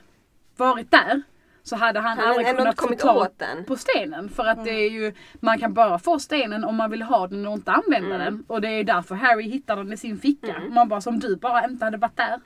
[0.56, 1.22] varit där
[1.62, 3.28] så hade han, Han aldrig kunnat få tag
[3.66, 4.28] på stenen.
[4.28, 7.46] För att det är ju, man kan bara få stenen om man vill ha den
[7.46, 8.18] och inte använda Mm.
[8.18, 8.44] den.
[8.46, 10.54] Och det är därför Harry hittar den i sin ficka.
[10.54, 10.74] Mm.
[10.74, 12.40] Man bara som du bara inte hade varit där.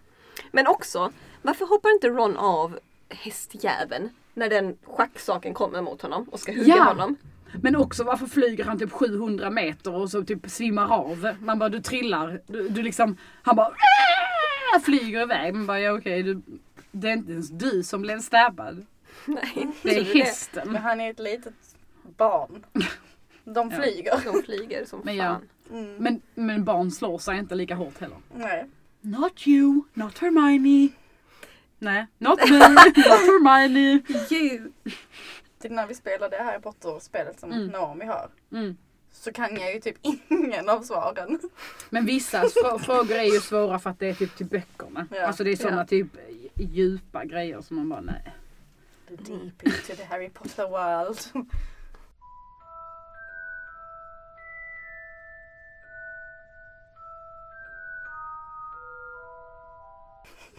[0.53, 2.79] Men också, varför hoppar inte Ron av
[3.09, 6.83] hästjäveln när den schacksaken kommer mot honom och ska hugga Ja.
[6.85, 7.17] honom?
[7.63, 11.29] Men också varför flyger han typ 700 meter och så typ svimmar av.
[11.41, 12.41] Man bara du trillar.
[12.47, 15.55] Du, du liksom, han bara "Aah!" flyger iväg.
[15.55, 16.43] Man bara ja okej du,
[16.93, 18.87] det är inte ens du som blev stabbad.
[19.27, 20.73] Nej, Det är hästen.
[20.73, 21.55] Men han är ett litet
[22.17, 22.65] barn.
[23.45, 23.77] De Ja.
[23.83, 24.13] flyger.
[24.25, 25.25] De flyger som Men ja.
[25.25, 25.49] fan.
[25.79, 25.95] Mm.
[25.97, 28.17] Men, men barn slår sig inte lika hårt heller.
[28.35, 28.67] Nej.
[29.01, 30.89] Not you, not Hermione.
[31.79, 34.01] Nej, not me, not Hermione.
[34.31, 34.73] You.
[35.61, 37.67] Till när vi spelade Harry Potter-spelet som Mm.
[37.67, 38.29] Naomi har.
[38.53, 38.77] Mm.
[39.13, 39.97] så kan jag ju typ
[40.29, 41.41] ingen av svaren.
[41.91, 45.07] Men vissa frå- frågor är ju svåra för att det är typ till böckerna.
[45.11, 45.27] Ja.
[45.27, 45.87] Alltså det är sådana Ja.
[45.87, 46.07] typ
[46.55, 48.35] djupa grejer som man bara nej.
[49.09, 51.47] The deep into the Harry Potter world.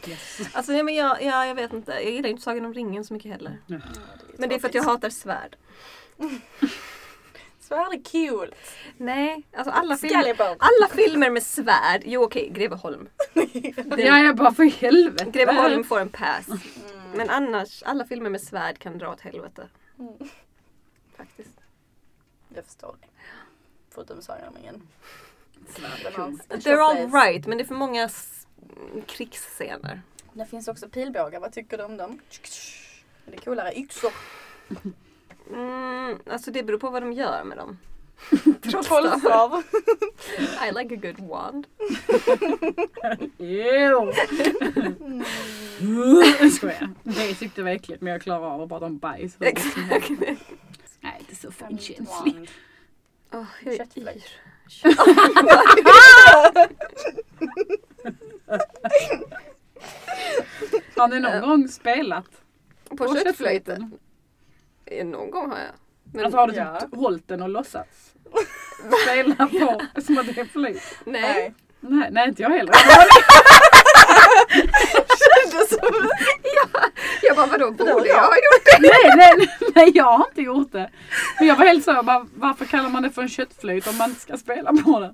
[0.07, 0.39] Yes.
[0.53, 1.91] Alltså nej, men jag, ja, jag vet inte.
[1.91, 3.57] Jag gillar inte Sagan om ringen så mycket heller.
[3.67, 3.77] Ja.
[4.37, 5.55] Men det är för att jag hatar svärd.
[7.59, 8.55] Svärd är kul.
[8.97, 10.55] Nej, alltså alla, film, Excalibur.
[10.59, 12.01] alla filmer med svärd.
[12.05, 13.09] Jo okej, Greveholm.
[13.97, 15.31] Ja, jag bara för helvete.
[15.31, 16.47] Greveholm får en pass.
[16.47, 16.59] Mm.
[17.13, 19.67] Men annars, alla filmer med svärd kan dra åt helvete.
[19.99, 20.13] Mm.
[21.17, 21.59] Faktiskt.
[22.55, 23.07] Jag förstår det.
[23.93, 24.87] Förutom Sagan om ringen.
[26.49, 28.09] They're all right, men det är för många
[29.07, 30.01] krigsscener.
[30.33, 32.19] Det finns också pilbågar, vad tycker du om dem?
[33.25, 33.73] Är det coolare?
[33.75, 34.11] Yxor?
[35.49, 37.77] Mm, alltså det beror på vad de gör med dem.
[38.61, 39.63] Trollstav?
[40.67, 41.67] I like a good wand.
[43.37, 44.11] Ew.
[46.39, 46.89] Jag skojar.
[47.03, 49.35] Det tyckte jag var äckligt men jag klarar av att prata om bajs.
[49.39, 50.09] Exakt.
[50.99, 52.49] Nej, inte så finkänslig.
[53.31, 54.23] Oh, jag är yr.
[61.01, 62.25] Har ni någon gång spelat
[62.89, 63.25] På, på köttflöjten?
[63.25, 63.91] köttflöjten?
[64.85, 65.67] Eh, Någon gång har jag.
[66.13, 66.79] Men, Alltså har du Ja.
[66.79, 68.11] typ hållit den och låtsats
[69.03, 70.81] spela på som att det är flöjt?
[71.05, 71.53] nej.
[71.79, 72.73] Nej, nej inte jag heller.
[77.21, 78.77] Jag bara vadå, borde jag ha gjort det?
[78.79, 80.89] nej, nej, nej, jag har inte gjort det.
[81.39, 83.97] Men jag var helt så, jag bara, varför kallar man det för en köttflöjt om
[83.97, 85.13] man inte ska spela på den?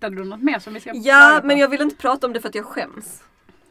[0.00, 2.40] Hittade du något mer som vi ska Ja, men jag vill inte prata om det
[2.40, 3.22] för att jag skäms.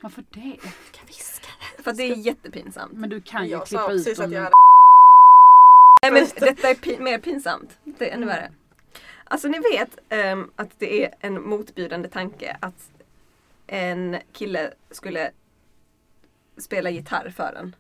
[0.01, 0.57] Varför det?
[0.91, 1.47] kan viska
[1.83, 2.93] För att det är jättepinsamt.
[2.93, 4.33] Men du kan ju Jag sa klippa ut precis att dem.
[4.33, 4.53] jag hade
[6.01, 7.77] Nej men detta är pi- mer pinsamt.
[7.83, 8.51] Det är ännu värre.
[9.23, 12.91] Alltså ni vet ehm, att det är en motbjudande tanke att
[13.67, 15.31] en kille skulle
[16.57, 17.75] spela gitarr för en.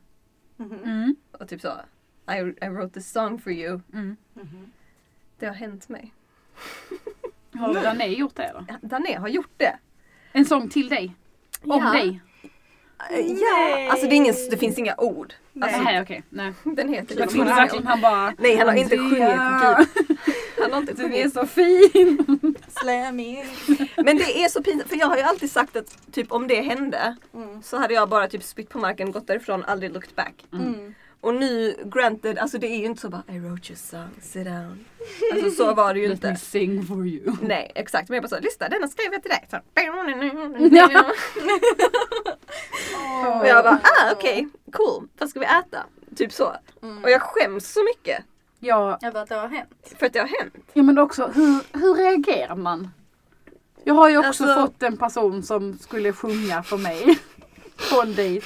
[0.59, 1.73] Mm, Och typ så.
[2.31, 3.79] I, I wrote this song for you.
[3.93, 4.17] mm.
[5.39, 6.13] Det har hänt mig.
[7.59, 8.87] Har Dané gjort det då?
[8.87, 9.75] Dané har gjort det.
[10.31, 11.15] En sång till dig?
[11.63, 11.91] Om Ja.
[11.91, 12.21] dig?
[13.41, 15.33] Ja, alltså det, är ingen, det finns inga ord.
[15.61, 16.23] Alltså, Nej, okej.
[16.29, 16.53] Nej.
[16.63, 19.19] den heter Jag liksom trodde verkligen han bara Nej han har inte sjungit.
[19.19, 19.87] Gud.
[20.61, 21.33] Han har inte Du är sjungit.
[21.33, 22.55] så fin!
[22.81, 23.43] Slammy.
[23.97, 26.61] Men det är så pinsamt för jag har ju alltid sagt att typ om det
[26.61, 27.63] hände Mm.
[27.63, 30.33] så hade jag bara typ spytt på marken, gått därifrån, aldrig looked back.
[30.53, 30.95] Mm.
[31.21, 34.45] Och nu, granted, alltså det är ju inte så bara I wrote your song, sit
[34.45, 34.85] down.
[35.33, 36.41] Alltså så var det ju Let me inte.
[36.45, 37.35] sing for you.
[37.41, 39.47] Nej exakt, men jag bara så, lyssna denna skrev jag till dig.
[39.51, 39.57] Så.
[39.75, 41.05] Ja.
[43.41, 45.85] Och jag bara, ah okej, cool, vad ska vi äta?
[46.15, 46.55] Typ så.
[46.81, 47.03] Mm.
[47.03, 48.23] Och jag skäms så mycket
[48.59, 49.93] Ja, Över att det har hänt.
[49.99, 50.53] för att det har hänt.
[50.73, 52.89] ja men också hur, hur reagerar man?
[53.83, 57.19] Jag har ju också Alltså- fått en person som skulle sjunga för mig
[57.91, 58.45] på en dejt.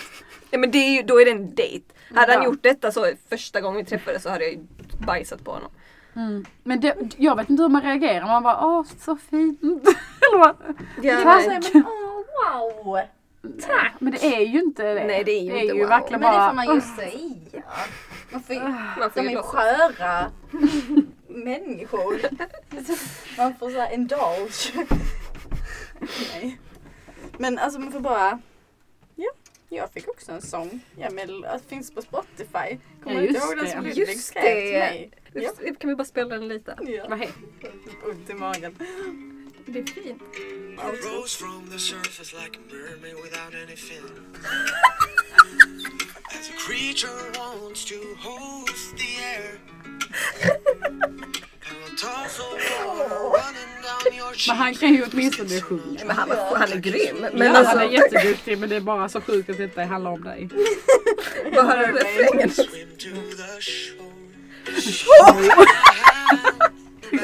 [0.51, 1.85] Ja men det är ju, då är det en dejt.
[2.13, 4.59] Hade han gjort detta så första gången vi träffades så hade jag ju
[5.05, 5.71] bajsat på honom.
[6.15, 6.45] Mm.
[6.63, 8.25] Men det, jag vet inte hur man reagerar.
[8.25, 9.61] Man bara åh så fint.
[10.21, 10.55] Eller vad?
[11.01, 11.43] Ja, Det nej.
[11.43, 12.99] säger men åh wow.
[13.61, 13.93] Tack!
[13.99, 15.03] Men det är ju inte det.
[15.07, 15.87] Nej, det är ju inte wow.
[15.89, 16.49] verkligen Men det bara...
[16.49, 17.63] får man ju säga.
[18.31, 18.53] Man får,
[18.99, 20.31] Man får de ju är ju sköra
[21.27, 22.19] människor.
[23.37, 24.87] Man får såhär indulge.
[26.33, 26.59] Nej.
[27.37, 28.39] Men alltså man får bara
[29.73, 30.79] jag fick också en sång.
[30.97, 32.77] Ja, men att finns på Spotify.
[33.03, 33.71] Kommer Ja, du inte ihåg den det.
[33.71, 34.79] som Ludvig skrev till det.
[34.79, 35.11] mig?
[35.33, 35.51] Ja.
[35.79, 36.77] Kan vi bara spela den lite?
[36.81, 37.05] Ja.
[37.09, 37.19] Vad
[38.09, 38.77] Ont i magen.
[39.65, 40.21] Det är fint.
[54.47, 56.05] Men han kan ju åtminstone sjunga.
[56.05, 57.25] Men han, var, han är grym.
[57.33, 60.11] Men ja, alltså, han är jätteduktig men det är bara så sjukt att detta handlar
[60.11, 60.49] om dig.
[61.55, 62.51] vad har du refrängen?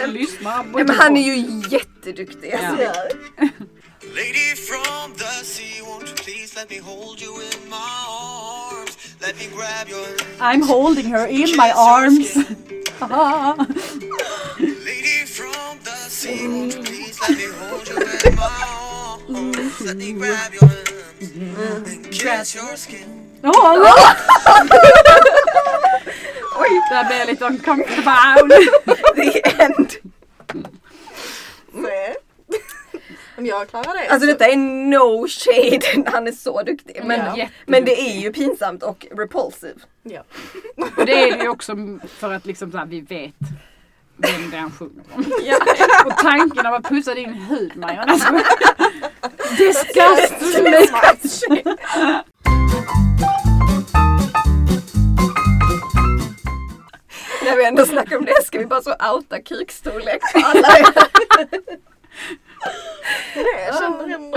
[0.14, 2.52] Lyssnar på Ja, men han är ju jätteduktig.
[2.52, 2.84] Alltså.
[2.84, 2.94] Ja.
[4.16, 8.98] Lady from the sea, won't you please let me hold you in my arms?
[9.22, 10.08] Let me grab your
[10.40, 12.38] I'm holding her in my arms.
[16.30, 17.98] Sea, won't you please let me hold you
[18.30, 19.82] in my arms?
[19.82, 23.26] Let me grab your hands and kiss your skin.
[23.44, 23.50] Åh,
[26.60, 28.58] Oj, där blev jag lite uncomfortable.
[29.16, 29.90] The end.
[31.72, 32.16] Nej.
[33.38, 34.08] Om jag klarar det.
[34.10, 37.02] Alltså så- detta är no shade, han är så duktig.
[37.04, 37.48] Men, Ja.
[37.66, 39.80] men det är ju pinsamt och repulsive.
[40.04, 40.24] Ja.
[40.98, 41.76] Och det är det ju också
[42.20, 43.34] för att liksom så här, vi vet
[44.22, 45.26] vem det är han sjunger om.
[45.44, 45.58] Ja.
[46.06, 48.14] Och tanken av att pussa din hud Marianne.
[49.58, 50.64] Disgusting!
[57.44, 60.68] När vi ändå snackar om det ska vi bara så outa kukstorlek på alla.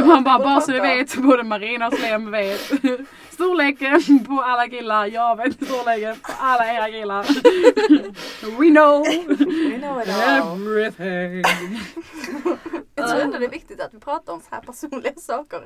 [0.07, 2.61] Man bara, bara så du vet, både Marina och Slem vet
[3.31, 5.07] storleken på alla killar.
[5.07, 7.23] Jag vet storleken på alla era killar.
[8.59, 9.05] We know
[9.71, 10.61] We know it all.
[10.61, 11.43] everything.
[12.95, 15.63] Jag tror ändå det är viktigt att vi pratar om så här personliga saker.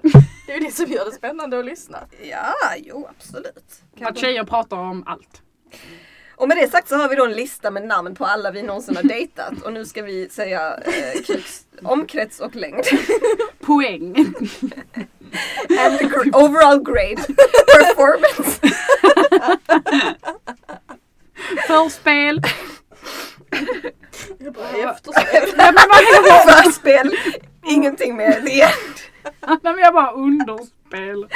[0.47, 1.99] Det är ju det som gör det spännande att lyssna.
[2.31, 3.83] Ja, jo absolut.
[4.01, 5.43] Att tjejer pratar om allt.
[6.37, 8.63] Och med det sagt så har vi då en lista med namn på alla vi
[8.63, 9.63] någonsin har dejtat.
[9.65, 11.37] Och nu ska vi säga eh,
[11.83, 12.85] omkrets och längd.
[13.61, 14.17] Poäng.
[15.79, 17.17] And gr- overall grade.
[17.75, 18.61] Performance.
[21.67, 22.41] Förspel.
[24.39, 25.47] Jag bara efterspel.
[26.49, 27.17] Förspel.
[27.71, 28.69] Ingenting med det.
[29.47, 31.27] Nej, men jag bara underspel.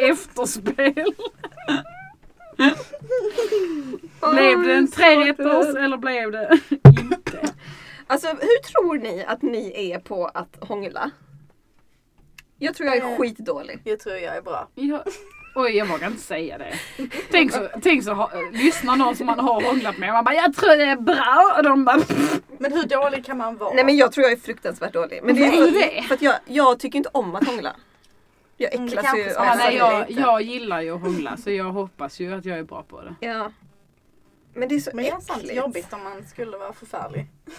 [0.00, 1.14] Efterspel.
[4.32, 6.58] Blev det en trerätters eller blev det
[7.00, 7.52] inte?
[8.06, 11.10] Alltså hur tror ni att ni är på att hångla?
[12.58, 13.16] Jag tror jag är Eh.
[13.18, 13.80] skitdålig.
[13.84, 14.68] Jag tror jag är bra.
[14.74, 15.00] Jag,
[15.54, 16.74] oj, jag vågar inte säga det.
[17.30, 20.12] Tänk så, tänk så ha, lyssna någon som man har hånglat med.
[20.12, 21.54] Man bara, jag tror det är bra.
[21.56, 22.40] Och de bara, pff.
[22.58, 23.74] Men hur dålig kan man vara?
[23.74, 25.20] Nej men jag tror jag är fruktansvärt dålig.
[25.22, 27.76] Men det är för, för att jag, jag tycker inte om att hångla.
[28.56, 31.50] Jag Mm, det äcklas ju av ja, nej, jag, jag gillar ju att hångla så
[31.50, 33.14] jag hoppas ju att jag är bra på det.
[33.20, 33.52] Ja.
[34.54, 35.56] Men det är så Men det är sant äckligt.
[35.56, 37.26] jobbigt om man skulle vara förfärlig.
[37.46, 37.52] Ja,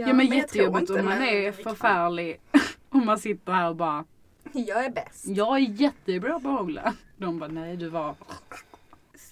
[0.00, 0.06] Ja.
[0.06, 2.40] men men jättejobbigt om man men är förfärlig.
[2.88, 4.04] Om man sitter här och bara,
[4.52, 5.26] Jag är bäst.
[5.26, 6.94] jag är jättebra på att hångla.
[7.16, 8.14] De bara, nej du var...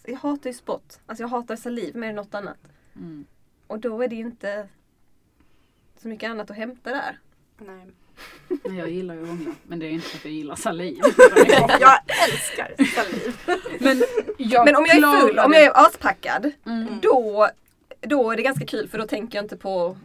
[0.05, 1.01] Jag hatar ju spott.
[1.07, 2.59] Alltså jag hatar saliv mer än något annat.
[2.97, 3.25] Mm.
[3.67, 4.69] Och då är det ju inte
[5.97, 7.19] så mycket annat att hämta där.
[7.59, 7.87] Nej.
[8.65, 9.51] Nej, jag gillar ju hångla.
[9.67, 10.99] Men det är inte för att jag gillar saliv.
[11.81, 13.37] Jag älskar saliv.
[13.81, 14.03] men,
[14.37, 16.87] jag Men om jag är full, om jag är aspackad, Mm.
[17.03, 17.49] då,
[18.01, 19.97] då är det ganska kul för då tänker jag inte på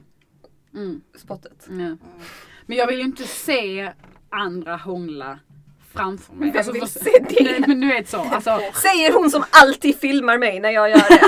[0.74, 1.02] Mm.
[1.24, 1.66] spottet.
[1.68, 1.98] Ja.
[2.66, 3.92] Men jag vill ju inte se
[4.30, 5.40] andra hångla
[5.94, 6.52] framför mig.
[6.52, 7.44] Vem vill för- se det?
[7.44, 8.18] Nej, men du vet så.
[8.20, 11.22] Alltså, Säger hon som alltid filmar mig när jag gör det.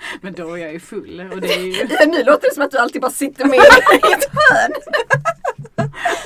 [0.20, 1.28] men då är jag ju full.
[1.32, 4.12] Och det är ju nu låter det som att du alltid bara sitter med i
[4.12, 4.72] ett hörn.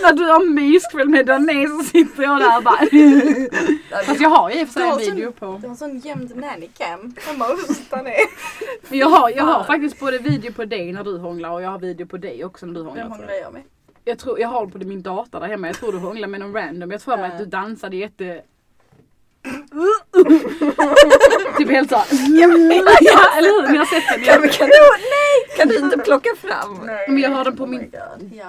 [0.02, 4.04] När du har myskväll med Dané så sitter jag där och bara.
[4.04, 5.58] Fast jag har ju i och för sig en video på.
[5.62, 7.82] Du har sån gömd nannycam hemma hos.
[8.88, 11.70] Men jag har, jag har faktiskt både video på dig när du hånglar och jag
[11.70, 13.02] har video på dig också när du hånglar.
[13.02, 13.08] Jag.
[13.08, 13.62] hånglar jag med.
[14.04, 15.66] Jag, tror, jag har på min dator där hemma.
[15.66, 16.90] Jag tror du hånglar med någon random.
[16.90, 18.42] Jag tror mig att du dansade jätte...
[21.58, 22.06] typ helt såhär.
[23.00, 23.72] ja, eller hur?
[23.72, 24.24] Ni har sett den?
[24.24, 26.90] Kan, vi- kan, du, nej, kan du inte plocka fram?
[27.08, 27.92] Men jag har den på Oh min.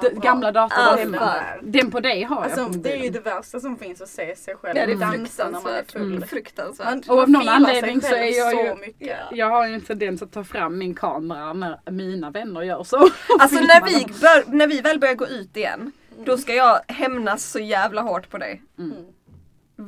[0.02, 1.18] Ja, gamla dator Ah, där hemma.
[1.18, 1.44] fan.
[1.62, 4.10] Den på dig har jag Alltså, på det är ju det värsta som finns att
[4.10, 6.26] se sig själv Ja, det är dansa när man är full.
[6.30, 6.88] fruktansvärt.
[6.88, 9.18] Man, Och av någon anledning så är jag ju- så mycket.
[9.32, 13.10] Jag har ju en tendens att ta fram min kamera när mina vänner gör så.
[13.40, 15.92] Alltså när vi, bör, när vi väl börjar gå ut igen,
[16.26, 18.62] då ska jag hämnas så jävla hårt på dig.
[18.80, 18.94] Mm.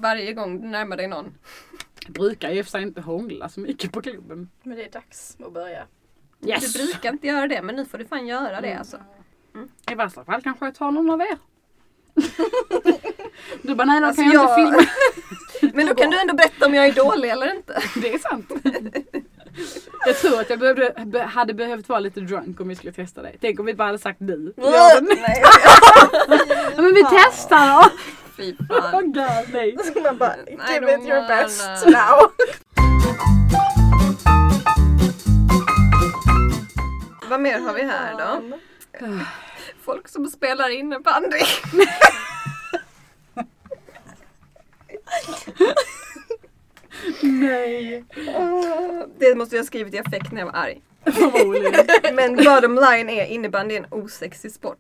[0.02, 1.34] Varje gång du närmar dig någon.
[2.06, 4.50] Jag brukar ju för inte hångla så mycket på klubben.
[4.64, 5.84] Men det är dags att börja.
[6.46, 6.74] Yes!
[6.74, 8.98] Du brukar inte göra det men nu får du fan göra det alltså.
[9.92, 11.38] I värsta fall kanske jag tar någon av er.
[13.62, 14.86] Du bara nej då Alltså, kan jag, jag- inte
[15.62, 15.74] filma.
[15.76, 17.82] Men då kan du ändå berätta om jag är dålig eller inte.
[18.02, 18.52] Det är sant.
[20.06, 23.22] Jag tror att jag behövde, be, hade behövt vara lite drunk om vi skulle testa
[23.22, 23.32] det.
[23.42, 24.54] Tänk om vi bara hade sagt du.
[24.58, 25.42] Ja, men, Nej,
[26.76, 27.90] ja, men vi testar då!
[28.38, 29.13] Fy Oh fan.
[29.13, 29.78] God, nej.
[30.04, 32.32] Man bara, give it your best now.
[37.30, 38.41] Vad mer har vi här då?
[39.82, 41.39] Folk som spelar innebandy.
[47.21, 48.06] Nej.
[49.19, 50.82] Det måste jag ha skrivit i affekt när jag var arg.
[52.13, 54.78] Men bottom line är innebandy är en osexig sport.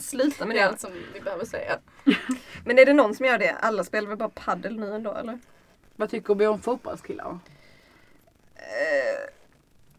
[0.00, 0.68] Sluta med Det är det.
[0.70, 1.78] allt som vi behöver säga.
[2.64, 3.50] Men är det någon som gör det?
[3.60, 5.38] Alla spelar väl bara paddel nu ändå eller?
[5.96, 7.38] Vad tycker vi om fotbollskillar?
[8.54, 9.30] Eh,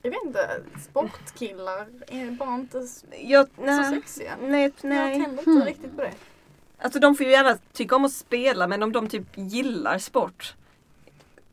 [0.02, 4.32] Jag vet inte, sportkillar är bara inte s- jag, så nej, sexiga.
[4.42, 5.24] nej, Jag nej.
[5.26, 6.12] tänder inte riktigt på det.
[6.78, 10.56] Alltså de får ju gärna tycka om att spela men om de typ gillar sport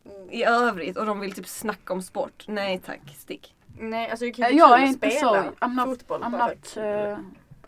[0.04, 0.30] Mm.
[0.30, 2.44] i övrigt och de vill typ snacka om sport.
[2.48, 3.54] Nej tack, stick.
[3.80, 5.16] Nej, alltså det kan ju Jag vara är kul att inte så.
[5.18, 6.22] spela I'm not, fotboll.
[6.22, 7.16] I'm bara not kul.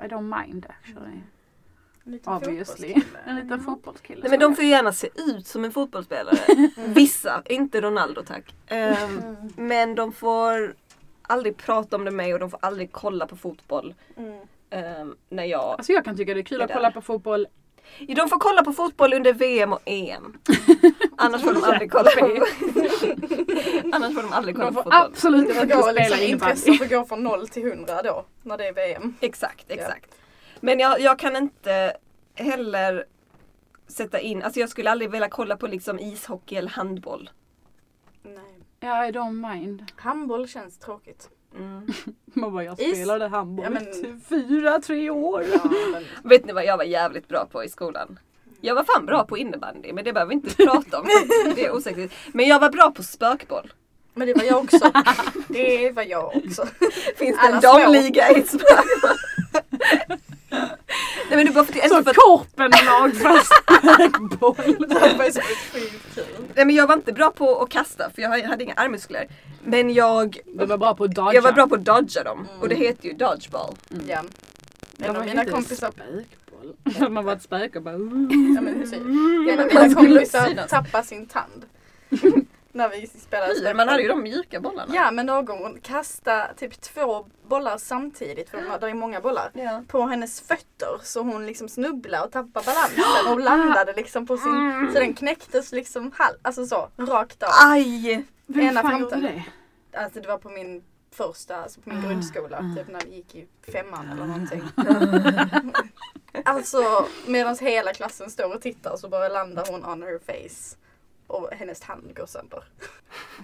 [0.04, 1.20] I don't mind actually.
[2.04, 2.88] En liten Obviously.
[2.88, 3.18] fotbollskille.
[3.26, 4.20] En liten fotbollskille.
[4.20, 6.38] Nej men de får ju gärna se ut som en fotbollsspelare.
[6.86, 8.54] Vissa, inte Ronaldo tack.
[8.66, 9.36] Mm.
[9.56, 10.74] Men de får
[11.22, 13.94] aldrig prata om det med mig och de får aldrig kolla på fotboll.
[14.16, 14.40] Mm.
[14.70, 15.60] ehm, när jag...
[15.60, 16.74] Alltså jag kan tycka det är kul Det att där.
[16.74, 17.46] kolla på fotboll.
[17.98, 20.38] De får kolla på fotboll under VM och EM.
[21.16, 22.26] Annars får de aldrig kolla på
[23.96, 24.92] Annars får de aldrig kolla De på får fotboll.
[25.12, 28.72] absolut inte spela liksom, intresset får gå från 0 till 100 då, när det är
[28.72, 29.14] VM.
[29.20, 30.14] Exakt, exakt.
[30.60, 31.96] Men jag, jag kan inte
[32.34, 33.04] heller
[33.88, 37.30] sätta in, alltså jag skulle aldrig vilja kolla på liksom ishockey eller handboll.
[38.22, 38.60] Nej.
[38.80, 39.92] Ja, I don't mind.
[39.96, 41.28] Handboll känns tråkigt.
[41.58, 41.86] Mm.
[42.24, 45.44] Man bara, jag Is- spelade handboll Ja, men- i fyra, tre år.
[45.52, 45.60] Ja,
[45.92, 48.18] men, Vet ni vad jag var jävligt bra på i skolan?
[48.60, 51.06] Jag var fan bra på innebandy men det behöver vi inte prata om.
[51.54, 52.14] Det är osexigt.
[52.32, 53.72] Men jag var bra på spökboll.
[54.14, 54.92] men det var jag också.
[55.48, 56.66] Det var jag också.
[57.16, 59.16] Finns det en Alla damliga i spökboll?
[61.30, 64.86] Nej men det är bara för att, Så inte för att korpenlag fast spökboll.
[64.88, 65.40] Det var ju så.
[66.54, 69.26] Nej men jag var inte bra på att kasta för jag hade inga armmuskler.
[69.64, 71.34] Men jag, Du var bra på att dodga.
[71.34, 72.48] jag var bra på att dodga dem.
[72.60, 73.74] Och det heter ju dodgeball.
[74.08, 74.22] Ja.
[74.98, 77.10] En av mina kompisar spökboll.
[77.12, 77.94] Man var ett spöke och bara...
[77.94, 78.92] Ja, men.
[79.48, 80.70] En av mina skulle kompisar synas.
[80.70, 81.64] tappade sin tand.
[82.72, 84.94] När vi spelade Fy, Man hade ju de mjuka bollarna.
[84.94, 89.50] Ja men någon kastade typ två bollar samtidigt, för de har- där är många bollar,
[89.54, 89.82] Ja.
[89.88, 94.90] på hennes fötter så hon liksom snubblade och tappade balansen och landade liksom på sin,
[94.92, 97.48] så den knäcktes liksom halv, alltså så, rakt av.
[97.70, 98.24] Aj!
[98.46, 99.44] Vem Ena fan gjorde det?
[99.98, 102.08] Alltså det var på min första, alltså på min Ah.
[102.08, 104.62] grundskola, typ när vi gick i femman eller någonting.
[106.44, 110.76] alltså medan hela klassen står och tittar så bara landar hon on her face.
[111.30, 112.64] Och hennes hand går sönder.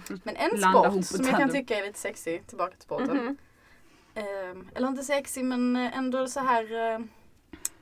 [0.23, 3.17] Men en sport som jag kan tycka är lite sexy, tillbaka till sporten.
[3.17, 3.37] Mhm.
[4.15, 6.99] Ehm, eller inte sexy men eh, ändå så här, eh,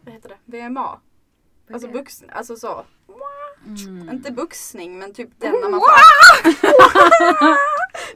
[0.01, 0.99] vad heter det, VMA.
[1.73, 2.85] Alltså boxning, alltså så.
[3.65, 4.09] Mm.
[4.09, 5.89] Inte boxning men typ den när man får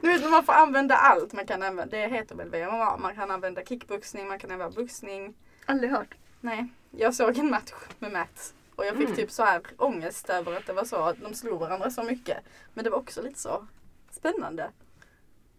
[0.00, 1.96] Du vet när man får använda allt man kan använda.
[1.96, 2.96] Det heter väl VMA.
[2.96, 5.34] Man kan använda kickboxning, man kan använda boxning.
[5.66, 6.14] Aldrig hört.
[6.40, 8.54] Nej, jag såg en match med Matt.
[8.80, 9.16] Och jag fick Mm.
[9.16, 12.38] typ så här ångest över att det var så att de slog varandra så mycket.
[12.74, 13.66] Men det var också lite så
[14.10, 14.70] spännande.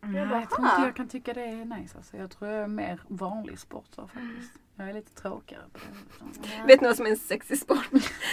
[0.01, 1.97] Nej, Jag jag, bara, tror inte jag kan tycka det är nice.
[1.97, 4.51] Alltså, jag tror jag är mer vanlig sportare faktiskt.
[4.75, 6.63] Jag är lite tråkigare på det.
[6.67, 7.89] Vet ni vad som är en sexy sport?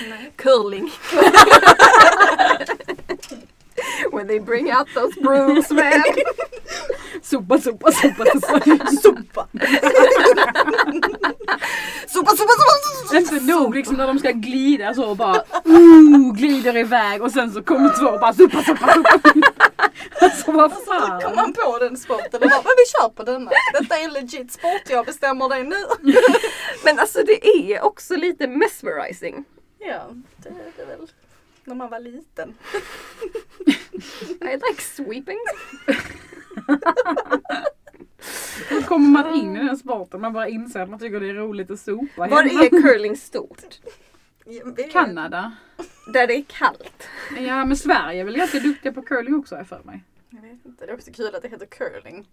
[0.08, 0.32] Nej.
[0.36, 0.88] Curling.
[4.12, 6.02] When they bring out those brooms man.
[7.22, 8.86] Sopa, sopa, sopa, sopa.
[9.02, 9.46] Sopa!
[12.08, 13.16] Sopa, sopa, sopa!
[13.16, 17.52] Inte nog liksom när de ska glida så och bara uh, glider iväg och sen
[17.52, 19.18] så kommer två och bara sopa, sopa, sopa.
[20.20, 21.34] Alltså vad Så kom fan.
[21.36, 23.50] man på den sporten och bara, men vi kör på denna.
[23.80, 25.76] Detta är en legit sport, jag bestämmer det nu.
[26.84, 29.44] Men alltså det är också lite mesmerizing.
[29.78, 30.00] Ja,
[30.36, 31.08] det är det väl.
[31.68, 32.54] När man var liten.
[34.40, 35.38] I like sweeping.
[38.68, 40.20] Hur kommer man in i den sporten?
[40.20, 42.06] Man bara inser att man tycker det är roligt att sopa.
[42.16, 42.64] Var hemma.
[42.64, 43.80] är curling stort?
[44.92, 45.52] Kanada.
[46.12, 47.08] Där det är kallt.
[47.38, 50.04] Ja men Sverige är väl ganska duktiga på curling också har jag för mig.
[50.30, 52.28] Jag vet inte, det är också kul att det heter curling.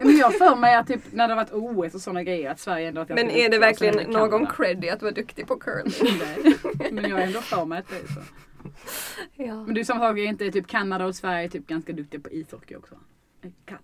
[0.00, 1.52] Men jag för mig att typ när det har varit
[1.86, 4.52] OS och sådana grejer att Sverige ändå varit Men är det verkligen någon Kanada.
[4.56, 5.92] cred i att vara duktig på curling?
[6.18, 6.92] Nej.
[6.92, 8.20] Men jag har ändå för mig att det är så.
[9.36, 9.64] Ja.
[9.64, 12.20] Men det är samma sak, är inte typ Kanada och Sverige är typ ganska duktiga
[12.20, 12.94] på ishockey också?
[13.64, 13.82] Kallt.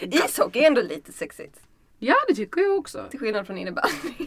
[0.00, 1.60] Ishockey är ändå lite sexigt.
[1.98, 3.06] Ja det tycker jag också.
[3.10, 3.92] Till skillnad från innebandy.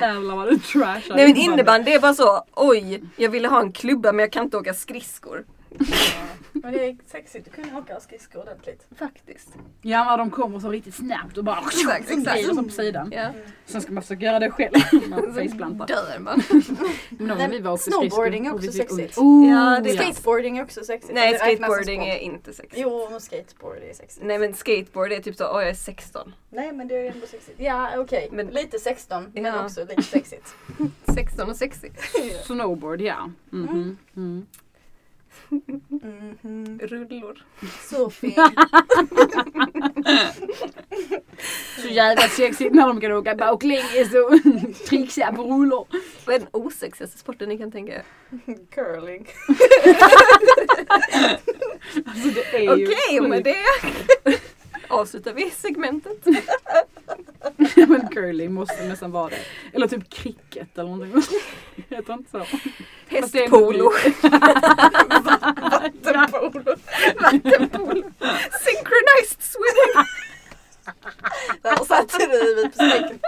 [0.00, 3.72] Jävlar vad du trashar Nej men innebandy är bara så, oj, jag ville ha en
[3.72, 5.44] klubba men jag kan inte åka skridskor.
[6.62, 8.86] Men det är sexigt att kunna åka skridskor ordentligt.
[8.98, 9.48] Faktiskt.
[9.82, 12.36] Ja men de kommer så riktigt snabbt och bara Exakt, exakt.
[12.38, 13.12] glider så på sidan.
[13.16, 13.28] Ja.
[13.66, 14.74] Sen ska man försöka göra det själv.
[15.34, 15.86] Faceplantar.
[15.86, 16.42] Dör man.
[17.18, 19.18] Men Nej, vi var åkte snowboarding är också sexigt.
[19.18, 19.96] Oh, Ja, det är.
[19.96, 21.14] Skateboarding är också sexigt.
[21.14, 22.74] Nej skateboarding är inte sexigt.
[22.82, 24.26] Jo, men skateboard är sexigt.
[24.26, 26.34] Nej men skateboard är typ så, oj jag är 16.
[26.50, 27.60] Nej men det är ändå sexigt.
[27.60, 29.64] Ja okej, Men- lite 16 men Ja.
[29.64, 30.54] också lite sexigt.
[31.14, 32.00] 16 och sexigt.
[32.44, 33.30] Snowboard ja.
[33.50, 33.98] Mhm.
[34.16, 34.46] Mm.
[35.48, 36.78] Mhm.
[36.82, 37.44] Rullor.
[37.82, 38.34] Surfing.
[41.82, 44.32] Så jävla sexigt när de kan åka baklänges och
[44.88, 45.86] trixa på rullor.
[46.26, 48.02] Vad är den osexigaste sporten ni kan tänka er?
[48.70, 49.28] Curling.
[52.06, 53.56] Alltså det är ju Okej, och med det
[54.88, 56.24] avslutar vi segmentet.
[57.88, 59.38] Men curling måste nästan vara det.
[59.72, 61.22] Eller typ cricket eller någonting.
[61.96, 62.46] Heter inte så?
[63.08, 63.84] Hästpolo.
[65.70, 66.76] Vattenpolo.
[67.20, 68.02] Vattenpolo.
[68.64, 70.06] Synchronized swimming.
[71.62, 73.18] Där satte du huvudet på spiken.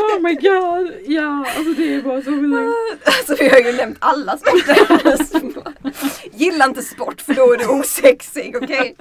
[0.00, 0.92] Oh my god.
[1.06, 3.08] Ja, alltså det är bara så sjukt.
[3.08, 4.78] Alltså vi har ju nämnt alla sporter.
[6.32, 8.96] Gilla inte sport för då är du osexig, okej?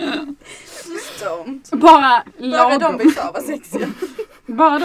[1.24, 1.62] De.
[1.72, 2.98] Bara Bara de lagom.
[2.98, 3.88] vi sa var sexiga.
[4.48, 4.80] Bara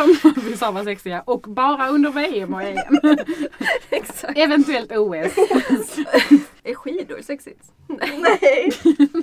[0.50, 1.22] de sa var sexiga.
[1.26, 3.00] Och bara under VM och EM.
[3.90, 4.38] Exakt.
[4.38, 5.32] Eventuellt OS.
[6.64, 7.60] Är skidor sexigt?
[8.18, 8.72] Nej.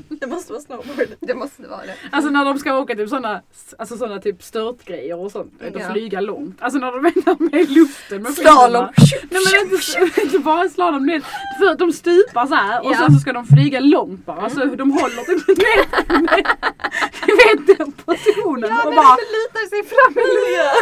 [0.09, 1.07] Det måste vara snowboard.
[1.19, 1.95] Det måste vara det.
[2.11, 3.41] Alltså när de ska åka typ sådana
[3.77, 5.53] alltså såna typ störtgrejer och sånt.
[5.73, 5.89] Och Ja.
[5.91, 6.57] flyga långt.
[6.61, 8.87] Alltså när de är med i luften med Slalom!
[9.31, 11.07] Nej men inte, inte bara slalom.
[11.07, 11.21] Det är
[11.59, 12.97] för att de stupar så här och Ja.
[12.97, 14.41] sen så ska de flyga långt bara.
[14.41, 16.47] Alltså de håller typ med, med,
[17.25, 18.69] du vet den positionen.
[18.69, 20.77] Ja, och bara de lutar sig fram i luften.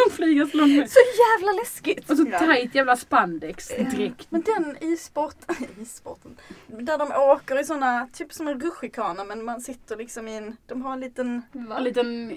[0.10, 0.90] flyga så långt med.
[0.90, 0.98] Så
[1.38, 2.10] jävla läskigt!
[2.10, 2.38] Och så Ja.
[2.38, 4.26] tajt jävla spandexdräkt.
[4.30, 5.34] Men den issport,
[5.82, 6.36] issporten,
[6.66, 10.56] där de åker i såna, typ som en rutschkana men man sitter liksom i en,
[10.66, 11.42] de har en liten,
[11.76, 12.36] En liten eh,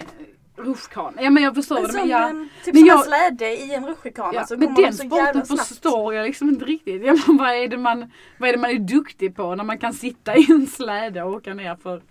[0.56, 1.22] rutschkana.
[1.22, 2.30] Ja men jag förstår en vad du sån, menar.
[2.30, 4.92] en, typ Men som jag- en släde i en rutschkana Ja, så men den de
[4.92, 7.02] så sporten förstår jag liksom inte riktigt.
[7.06, 9.78] Ja, men vad, är det man, vad är det man är duktig på när man
[9.78, 12.02] kan sitta i en släde och åka ner för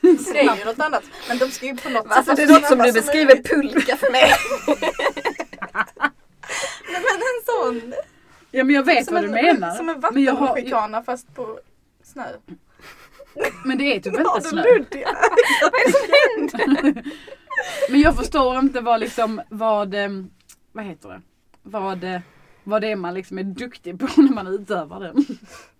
[0.00, 1.02] Det är ju något annat.
[1.28, 3.48] Men de ska ju på något Alltså sätt det vara låter som du beskriver möjligt.
[3.50, 4.22] pulka för mig.
[6.92, 7.94] Nej, men en sån.
[8.50, 9.74] Ja men jag vet som vad en, du menar.
[9.74, 11.58] Som en men, jag har, vattenrutschkana fast på
[12.04, 12.24] snö.
[13.64, 14.62] men det är typ inte snö.
[14.62, 15.08] luddiga?
[15.62, 17.12] Vad är det som händer?
[17.90, 20.08] Men jag förstår inte vad liksom, vad, eh,
[20.72, 21.20] vad heter det?
[21.62, 22.20] Vad, eh,
[22.64, 25.14] vad det är man liksom är duktig på när man utövar den.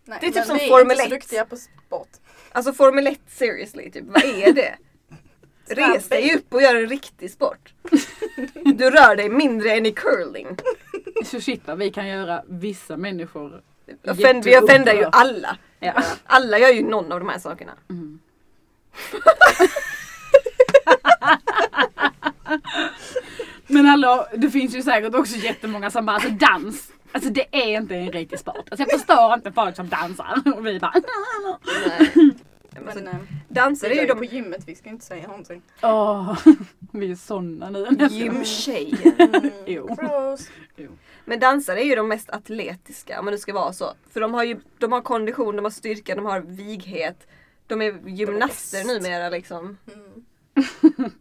[0.05, 1.11] Nej, Det är typ som vi är Formel inte så 1.
[1.11, 2.09] duktiga på sport.
[2.53, 4.75] Alltså Formel 1 seriously, typ, vad är det?
[5.75, 7.75] Res dig upp och gör en riktig sport.
[8.65, 10.47] Du rör dig mindre än i curling.
[11.25, 13.63] Så shit vad vi kan göra vissa människor.
[14.07, 15.59] Offend, vi offendar ju alla.
[15.81, 16.03] Ja.
[16.25, 17.73] Alla gör ju någon av de här sakerna.
[17.91, 18.19] Mm.
[23.69, 26.93] Men hallå, det finns ju säkert också jättemånga som bara, alltså dans.
[27.13, 28.57] Alltså det är inte en riktig sport.
[28.71, 30.43] Alltså jag förstår inte folk som dansar.
[30.57, 30.95] Och vi bara,
[31.89, 32.11] Nej.
[32.71, 33.17] Men Men så, eh,
[33.49, 35.63] danser vi är ju ju på de gymmet, vi ska inte säga någonting.
[35.83, 36.39] åh.
[36.93, 37.87] Vi är såna nu.
[38.11, 39.13] gymtjejer.
[39.19, 39.97] Mm, Jo.
[40.01, 40.49] gross.
[41.25, 43.93] Men dansare är ju de mest atletiska om det ska vara så.
[44.13, 47.27] För de har ju de har kondition, de har styrka, de har vighet.
[47.67, 49.03] De är gymnaster bäst.
[49.03, 49.79] numera liksom.
[49.93, 51.13] Mm.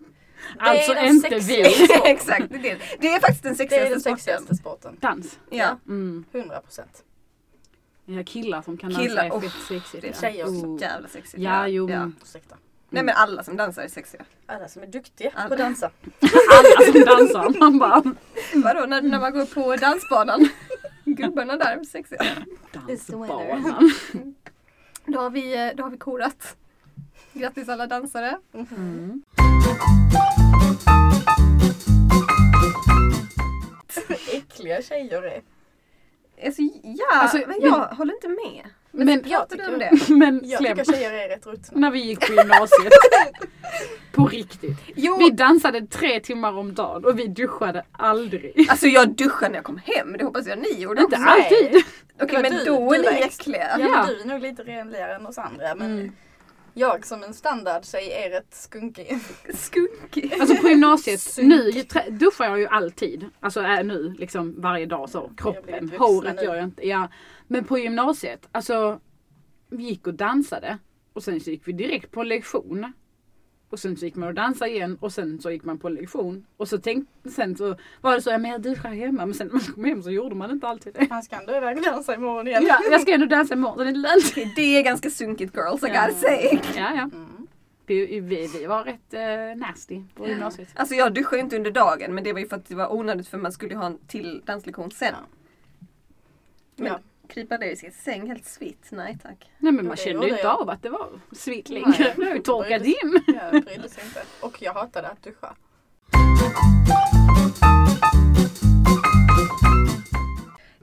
[0.59, 2.09] Alltså inte sexigaste vi.
[2.11, 3.07] Exakt, det är, det.
[3.13, 4.91] är faktiskt den Det är den sexigaste sporten.
[4.91, 5.07] sexigaste.
[5.07, 5.39] Dans.
[5.49, 5.77] Ja.
[5.87, 6.25] Mm.
[6.31, 7.03] 100 procent.
[8.05, 10.01] Ja, killar som kan Killar, dansa är oh, fett sexigt.
[10.01, 10.21] Det är ja.
[10.21, 10.59] Tjejer också.
[10.59, 10.81] så Oh.
[10.81, 11.43] jävla sexigt.
[11.43, 12.55] Ja, jo men Ursäkta.
[12.89, 14.25] Nej men alla som dansar är sexiga.
[14.45, 15.47] Alla som är duktiga Alla.
[15.47, 15.91] på att dansa.
[16.51, 17.59] alla som dansar.
[17.59, 18.03] Man bara
[18.55, 20.49] Vadå när, när man går på dansbanan?
[21.05, 22.25] Gubbarna där är sexiga.
[22.73, 23.91] dansbanan.
[25.05, 26.57] Då har vi, eh, då har vi korat.
[27.33, 28.37] Grattis alla dansare.
[28.53, 29.21] Mm.
[34.33, 35.41] Äckliga tjejer är.
[36.45, 38.63] Alltså, ja, Alltså, men men- jag håller inte med.
[38.91, 40.13] Men, Men- men pratade jag om tycker- det.
[40.15, 41.79] Men Jag Slem, tycker tjejer är rätt ruttna.
[41.79, 42.93] när vi gick på gymnasiet.
[44.11, 44.77] på riktigt.
[44.95, 48.67] Jo, Vi dansade tre timmar om dagen och vi duschade aldrig.
[48.69, 50.15] alltså jag duschade när jag kom hem.
[50.17, 51.83] Det hoppas jag ni gjorde Inte alltid.
[52.21, 53.67] Okej var men du- då är ni äckliga.
[53.79, 53.89] Ja, Ja.
[53.89, 55.75] men du är nog lite renligare än oss andra.
[55.75, 56.11] Men Mm.
[56.77, 59.19] Jag som en standardtjej är rätt skunkig.
[59.53, 60.33] Skunkig.
[60.39, 61.71] Alltså på gymnasiet, nu
[62.09, 63.25] duschar jag ju alltid.
[63.39, 65.31] Alltså är nu liksom varje dag så.
[65.37, 66.87] Kroppen, håret gör jag inte.
[66.87, 67.09] Ja.
[67.47, 68.99] Men på gymnasiet, alltså
[69.69, 70.77] vi gick och dansade
[71.13, 72.93] och sen gick vi direkt på lektion.
[73.69, 76.45] Och sen så gick man och dansade igen och sen så gick man på lektion.
[76.57, 79.25] Och så tänkte, sen så var det så, ja men jag duschar hemma.
[79.25, 81.07] Men sen när man kom hem så gjorde man inte alltid det.
[81.09, 82.63] Han ska ändå iväg och dansa imorgon igen.
[82.67, 84.55] Ja, jag ska ändå dansa imorgon så det är lönt.
[84.55, 86.05] Det är ganska sunkigt girls, I Ja.
[86.07, 86.59] gotta say.
[86.75, 87.01] Ja, ja.
[87.01, 87.47] Mm.
[87.85, 90.67] Vi, vi, vi var rätt eh, nasty på gymnasiet.
[90.75, 92.93] Alltså jag duschar ju inte under dagen men det var ju för att det var
[92.93, 95.13] onödigt för man skulle ju ha en till danslektion sen.
[96.75, 96.99] Men Ja.
[97.27, 99.51] Krypa ner i sin säng helt svitt, nej tack.
[99.57, 100.61] Nej men man det kände ju inte jag.
[100.61, 102.13] av att det var svitt längre.
[102.15, 103.21] Det har ju torkat in.
[103.27, 104.21] Jag brydde sig inte.
[104.41, 105.55] Och jag hatade att duscha.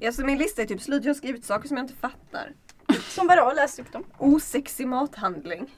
[0.07, 2.53] Alltså min lista är typ slut, jag har skrivit saker som jag inte fattar.
[3.09, 3.53] Som vadå?
[3.57, 4.05] Läs upp dem.
[4.19, 5.75] Osexig mathandling.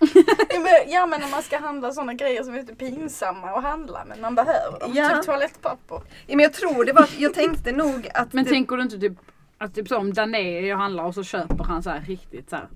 [0.50, 3.62] Ja men, ja men om man ska handla sådana grejer som är lite pinsamma att
[3.62, 4.92] handla men man behöver dem.
[4.94, 5.08] Ja.
[5.08, 5.96] Typ toalettpapper.
[6.26, 8.98] Ja, men jag tror det var, jag tänkte nog att Men det, tänker du inte
[8.98, 9.12] typ
[9.58, 12.68] att typ som Dané jag handlar och så köper han så här riktigt så här.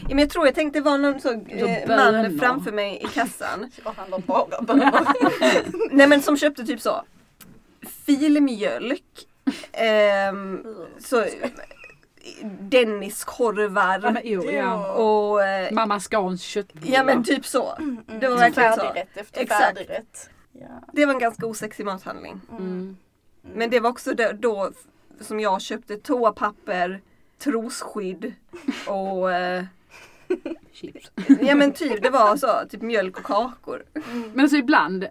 [0.00, 3.06] ja, men jag tror jag tänkte det var någon så, eh, man framför mig i
[3.06, 3.70] kassan.
[4.26, 5.06] Bara bönor.
[5.96, 7.02] Nej men som köpte typ så
[8.06, 9.28] filmjölk.
[9.72, 10.64] ehm,
[10.98, 11.24] så,
[12.60, 14.92] Denniskorvar Ja, men, jo, ja.
[14.92, 16.94] och eh, Mamma Scans köttbullar.
[16.96, 17.78] ja men typ så.
[18.20, 18.80] Det var verkligen så.
[18.80, 19.62] Färdigrätt efter Exakt.
[19.62, 20.30] färdigrätt.
[20.52, 20.66] Ja.
[20.92, 22.40] Det var en ganska osexig mathandling.
[22.50, 22.96] Mm.
[23.54, 24.70] Men det var också då, då
[25.20, 27.00] som jag köpte toapapper,
[27.38, 28.32] trosskydd
[28.86, 29.64] och eh,
[30.72, 31.10] Chips.
[31.40, 33.84] ja men typ det var så, typ mjölk och kakor.
[34.34, 35.06] Men alltså ibland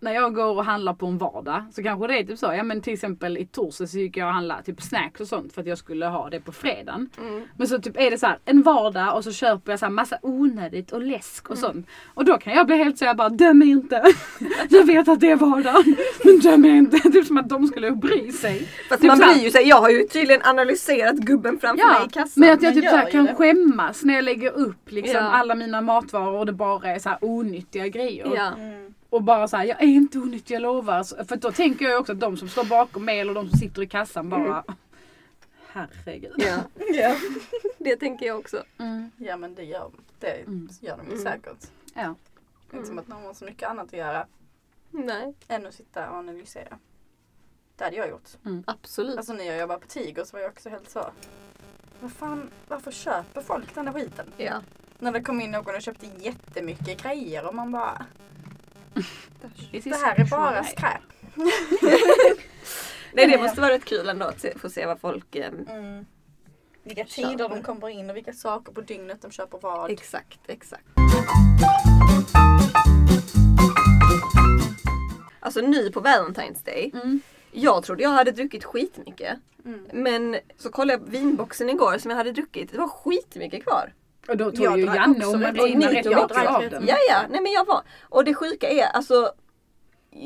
[0.00, 2.46] när jag går och handlar på en vardag så kanske det är typ så.
[2.56, 5.52] Ja men till exempel i torsdags så gick jag och handlade typ snacks och sånt
[5.52, 7.10] för att jag skulle ha det på fredagen.
[7.56, 9.90] Men så typ är det så här en vardag och så köper jag så här
[9.92, 11.86] massa onödigt och läsk och sånt.
[12.14, 14.02] Och då kan jag bli helt så jag bara döm mig inte.
[14.70, 15.84] Jag vet att det är vardag.
[16.24, 16.98] Men döm mig inte.
[17.10, 18.68] Typ som att de skulle bry sig.
[18.88, 19.68] Fast Typ man bryr ju sig.
[19.68, 22.30] Jag har ju tydligen analyserat gubben framför mig i kassan.
[22.36, 23.34] men att jag typ så här kan det.
[23.34, 25.30] skämmas när jag lägger upp liksom Ja.
[25.30, 28.32] alla mina matvaror och det bara är så här onyttiga grejer.
[28.34, 28.52] ja.
[28.58, 28.94] Mm.
[29.16, 31.24] Och bara såhär, jag är inte onyttig, jag lovar.
[31.24, 33.82] För då tänker jag också att de som står bakom mig eller de som sitter
[33.82, 34.64] i kassan bara
[35.68, 36.34] Herregud.
[36.36, 36.58] Ja.
[36.94, 37.16] Ja.
[37.78, 38.62] det tänker jag också.
[38.78, 39.10] Mm.
[39.16, 39.90] ja men det gör,
[40.20, 40.68] det Mm.
[40.80, 41.22] gör de ju Mm.
[41.24, 41.70] säkert.
[41.94, 42.14] Ja.
[42.72, 44.26] Inte som att någon har så mycket annat att göra
[44.90, 46.78] Nej, än att sitta och analysera.
[47.76, 48.28] Det hade jag gjort.
[48.64, 49.16] absolut.
[49.16, 51.06] Alltså när jag jobbade på Tiger så var jag också helt så.
[52.00, 54.26] Vad fan, varför köper folk den här skiten?
[54.36, 54.62] Ja.
[54.98, 58.06] När det kom in någon och köpte jättemycket grejer och man bara,
[59.70, 61.00] det här är bara skräp.
[63.12, 65.36] Nej det måste vara rätt kul ändå att se, få se vad folk...
[65.36, 66.06] Eh, Mm.
[66.82, 67.28] Vilka Köper.
[67.30, 69.90] tider de kommer in och vilka saker på dygnet de köper vad.
[69.90, 70.84] exakt, exakt.
[75.40, 76.90] Alltså nu på Valentine's Day.
[76.94, 77.20] Mm.
[77.52, 79.38] Jag trodde jag hade druckit skitmycket.
[79.64, 79.86] Mm.
[79.92, 82.72] Men så kollade jag vinboxen igår som jag hade druckit.
[82.72, 83.92] Det var skitmycket kvar.
[84.28, 85.40] Och då Jag tog ju drack Janne och.
[85.40, 86.86] Marina rätt mycket av den.
[86.86, 87.82] Ja, ja, nej men jag var.
[88.02, 89.32] Och det sjuka är alltså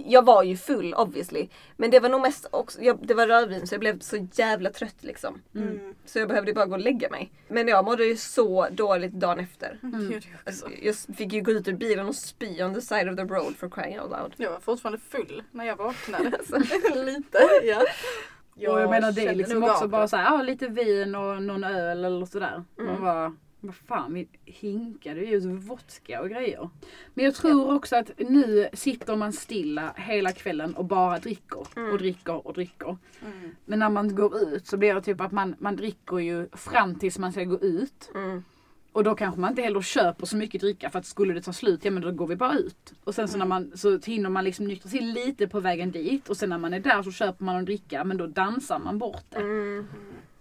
[0.06, 1.48] jag var ju full obviously.
[1.76, 4.70] Men det var nog mest också, jag, det var rödvin så jag blev så jävla
[4.70, 5.42] trött liksom.
[5.54, 5.94] Mm.
[6.04, 7.32] Så jag behövde bara gå och lägga mig.
[7.48, 9.78] Men jag mådde ju så dåligt dagen efter.
[9.82, 10.28] Jag också.
[10.46, 13.22] Alltså, jag fick ju gå ut ur bilen och spy on the side of the
[13.22, 14.34] road for crying out loud.
[14.36, 16.32] Jag var fortfarande full när jag vaknade.
[16.38, 16.56] Alltså.
[16.94, 17.38] Lite.
[17.62, 18.72] Ja.
[18.72, 22.04] och jag menar det är liksom också bara såhär, ja lite vin och någon öl
[22.04, 22.64] eller sådär.
[22.76, 23.02] Man Mm.
[23.02, 26.68] bara, vad fan vi hinkade ju ut vodka och grejer.
[27.14, 31.92] Men jag tror också att nu sitter man stilla hela kvällen och bara dricker Mm.
[31.92, 32.96] och dricker och dricker.
[33.22, 33.50] Mm.
[33.64, 36.94] Men när man går ut så blir det typ att man, man dricker ju fram
[36.94, 38.10] tills man ska gå ut.
[38.14, 38.44] Mm.
[38.92, 41.52] Och då kanske man inte heller köper så mycket dricka för att skulle det ta
[41.52, 42.92] slut, ja men då går vi bara ut.
[43.04, 46.28] Och sen så när man, så hinner man liksom nyktra till lite på vägen dit
[46.28, 48.98] och sen när man är där så köper man en dricka men då dansar man
[48.98, 49.38] bort det.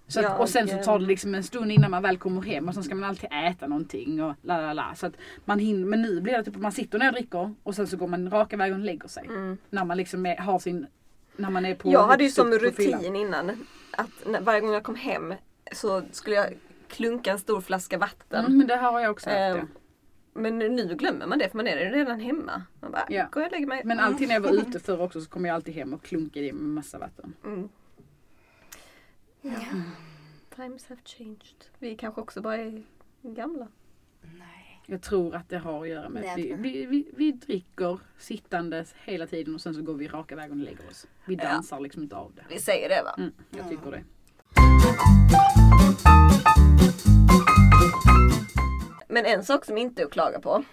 [0.10, 0.12] Mm.
[0.12, 2.41] Så att, Ja, och sen så tar det liksom en stund innan man väl kommer
[2.41, 4.95] hem och sen ska man alltid äta någonting och la la la.
[4.95, 5.14] Så att
[5.45, 7.88] man hinner, men nu blir det typ att man sitter ner och dricker och sen
[7.88, 9.26] så går man raka vägen och lägger sig.
[9.26, 9.57] Mm.
[9.70, 10.88] När man liksom är, har sin,
[11.36, 13.49] när man är på Jag hade ju högst som rutin innan
[13.91, 15.34] att när, varje gång jag kom hem
[15.74, 16.47] så skulle jag
[16.88, 18.45] klunka en stor flaska vatten.
[18.45, 19.68] Mm, men det här har jag också haft det.
[20.34, 22.62] Men nu glömmer man det för man är redan hemma.
[22.80, 23.28] Man bara, Ja.
[23.32, 23.82] går jag och lägger mig.
[23.86, 26.45] Men alltid när jag var ute förr också så kom jag alltid hem och klunkade
[26.45, 27.34] i med massa vatten.
[27.45, 27.70] Mm.
[29.42, 29.52] Ja.
[30.56, 31.66] Times have changed.
[31.80, 32.84] Vi kanske också bara är
[33.22, 33.68] gamla.
[34.22, 34.82] Nej.
[34.86, 38.96] Jag tror att det har att göra med att vi, vi, vi, vi dricker sittandes
[39.04, 41.08] hela tiden och sen så går vi raka vägen och lägger oss.
[41.26, 41.44] Vi Ja.
[41.44, 42.46] dansar liksom inte av det.
[42.50, 43.16] Vi säger det va?
[43.18, 44.04] Mm, jag tycker det.
[49.08, 50.64] Men en sak som inte är att klaga på.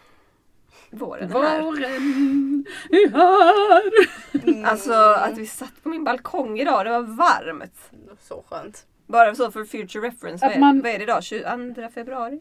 [0.99, 1.63] Våren är här.
[1.63, 4.67] Våren är här!
[4.67, 7.91] Alltså att vi satt på min balkong idag, det var varmt.
[8.21, 8.87] Så skönt.
[9.07, 11.23] Bara så för future reference, Att vad är, man- vad är det idag?
[11.25, 12.41] 22 februari?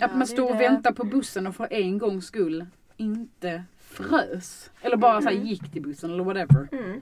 [0.00, 4.70] Att man står och väntar på bussen och för en gångs skull inte frös.
[4.82, 6.68] Eller bara så här gick till bussen eller whatever.
[6.72, 7.00] Mm.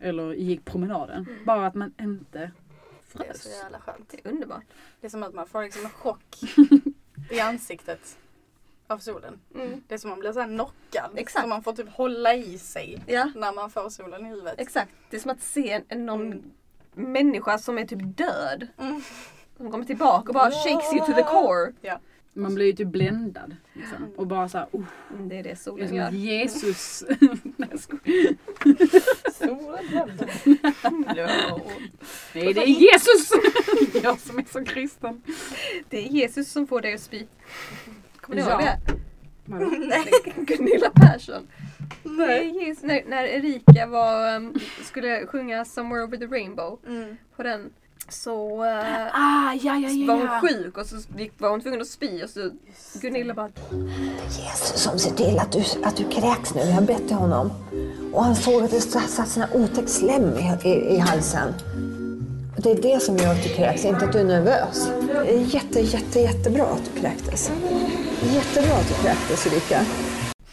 [0.00, 1.26] Eller gick promenaden.
[1.46, 2.38] Bara att man inte
[3.12, 3.42] Det är frös.
[3.42, 4.08] så jävla skönt.
[4.10, 4.64] Det är underbart.
[5.00, 6.24] Det är som att man får liksom en chock
[7.30, 8.18] i ansiktet
[8.86, 9.38] av solen.
[9.54, 9.82] Mm.
[9.88, 11.10] Det är som att man blir så här knockad.
[11.16, 11.42] Exakt.
[11.42, 14.54] Så man får typ hålla i sig Ja, när man får solen i huvudet.
[14.58, 14.90] exakt.
[15.10, 16.32] Det är som att se en, någon
[16.96, 17.12] Mm.
[17.12, 18.66] människa som är typ död.
[18.78, 19.02] Mm.
[19.56, 21.72] Som kommer tillbaka och bara shakes you to the core.
[22.34, 23.56] Man blir ju typ bländad.
[23.72, 23.96] Liksom.
[24.16, 26.18] Och bara såhär, oh, Mm, Det är det det är solen som att gör.
[26.20, 27.04] Jesus.
[27.56, 28.36] Nej, jag skojar.
[32.34, 33.30] Nej det är Jesus!
[34.02, 35.22] jag som är så kristen.
[35.88, 37.26] Det är Jesus som får dig att spy.
[38.32, 38.50] Kommer ni Ja.
[38.52, 38.94] ihåg det?
[39.44, 39.70] Vadå?
[40.36, 41.46] Gunilla Persson.
[42.02, 42.84] Det är Jesus.
[42.84, 44.54] När, när Erika var, um,
[44.84, 47.16] skulle sjunga Somewhere Over the Rainbow Mm.
[47.36, 47.70] på den
[48.08, 48.70] så uh,
[49.12, 52.30] Ah, ja, ja, var hon sjuk och så gick- var hon tvungen att spy och
[52.30, 52.50] så
[53.00, 53.48] Gunilla bara
[54.28, 56.60] Jesus som ser till att du, att du kräks nu.
[56.60, 57.50] Jag bett till honom.
[58.12, 61.54] Och han såg att det satt sån här otäck slem i, i, i halsen.
[62.56, 64.90] Det är det som gör att du kräks, inte att du är nervös.
[65.24, 67.50] Det är jätte, jätte, jättebra att du kräktes.
[68.24, 69.80] Jättebra att du kräktes Ulrika.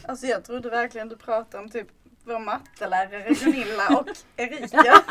[0.08, 1.88] Alltså jag trodde verkligen du pratade om typ
[2.26, 4.08] vår mattelärare Gunilla och
[4.38, 4.94] Erika.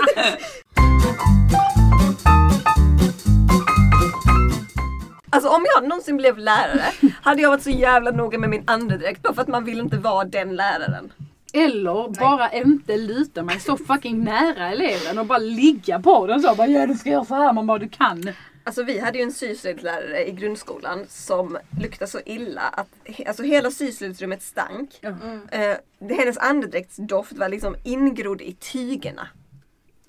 [5.31, 6.93] Alltså om jag någonsin blev lärare
[7.23, 9.97] hade jag varit så jävla noga med min andedräkt bara för att man vill inte
[9.97, 11.13] vara den läraren.
[11.53, 16.55] Eller bara inte luta mig så fucking nära eleven och bara ligga på den så.
[16.55, 17.53] Bara, ja du ska göra så här.
[17.53, 18.31] Man bara du kan.
[18.69, 22.89] Alltså vi hade ju en syslöjdslärare i grundskolan som luktade så illa att
[23.27, 24.99] alltså hela syslöjdsrummet stank.
[25.01, 25.15] Ja.
[25.51, 29.29] Eh, hennes andedräktsdoft var liksom ingrodd i tygerna.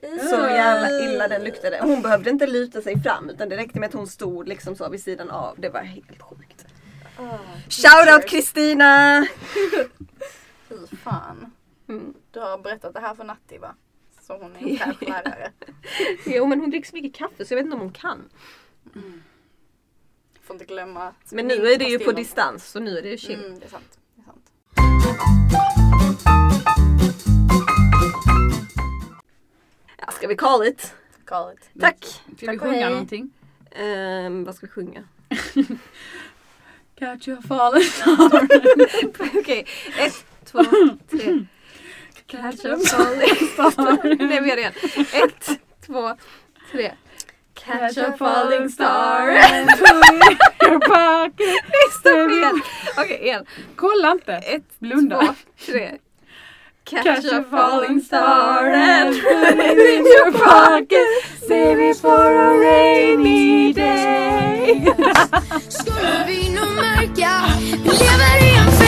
[0.02, 1.80] Så jävla illa den luktade.
[1.82, 4.90] Hon behövde inte luta sig fram utan det räckte med att hon stod liksom så
[4.90, 5.56] vid sidan av.
[5.60, 6.66] Det var helt sjukt.
[7.70, 9.28] Shoutout Kristina!
[10.70, 11.52] Fy fan.
[11.90, 12.14] Mm.
[12.32, 13.76] Du har berättat det här för Natti va?
[14.30, 15.52] Så hon är en fräsch lärare.
[16.26, 18.30] Jo men hon dricker så mycket kaffe så jag vet inte om hon kan.
[20.42, 21.14] Får inte glömma.
[21.32, 23.46] Men nu är det ju på distans så nu är det ju chill.
[23.46, 24.00] Mm, det är sant.
[24.16, 24.52] Det är sant.
[29.98, 30.96] Ja, ska vi call it?
[31.26, 31.70] Call it.
[31.80, 32.06] Tack!
[32.38, 32.90] Ska vi sjunga hej.
[32.90, 33.32] någonting?
[33.72, 35.04] Ehm, vad ska vi sjunga?
[36.96, 38.48] Catch falling star.
[39.40, 39.66] Okej,
[40.00, 40.64] ett, två,
[41.10, 41.46] tre.
[42.32, 44.18] Catch a falling star.
[44.28, 44.74] Nej vi gör det igen.
[45.14, 46.16] Ett, två,
[46.72, 46.92] tre.
[47.54, 50.38] Catch a falling star and put it in
[50.70, 51.64] your pocket.
[52.00, 52.62] Stopp igen.
[52.98, 53.46] Okej, igen.
[53.76, 54.34] Kolla inte.
[54.34, 55.20] Ett, Blunda.
[55.20, 55.34] två,
[55.66, 55.92] tre.
[56.84, 61.08] Catch a falling star and put it in your pocket.
[61.48, 64.86] Save it for a rainy day.
[65.70, 67.44] Skulle vi nog märka
[67.84, 68.80] Vi lever i en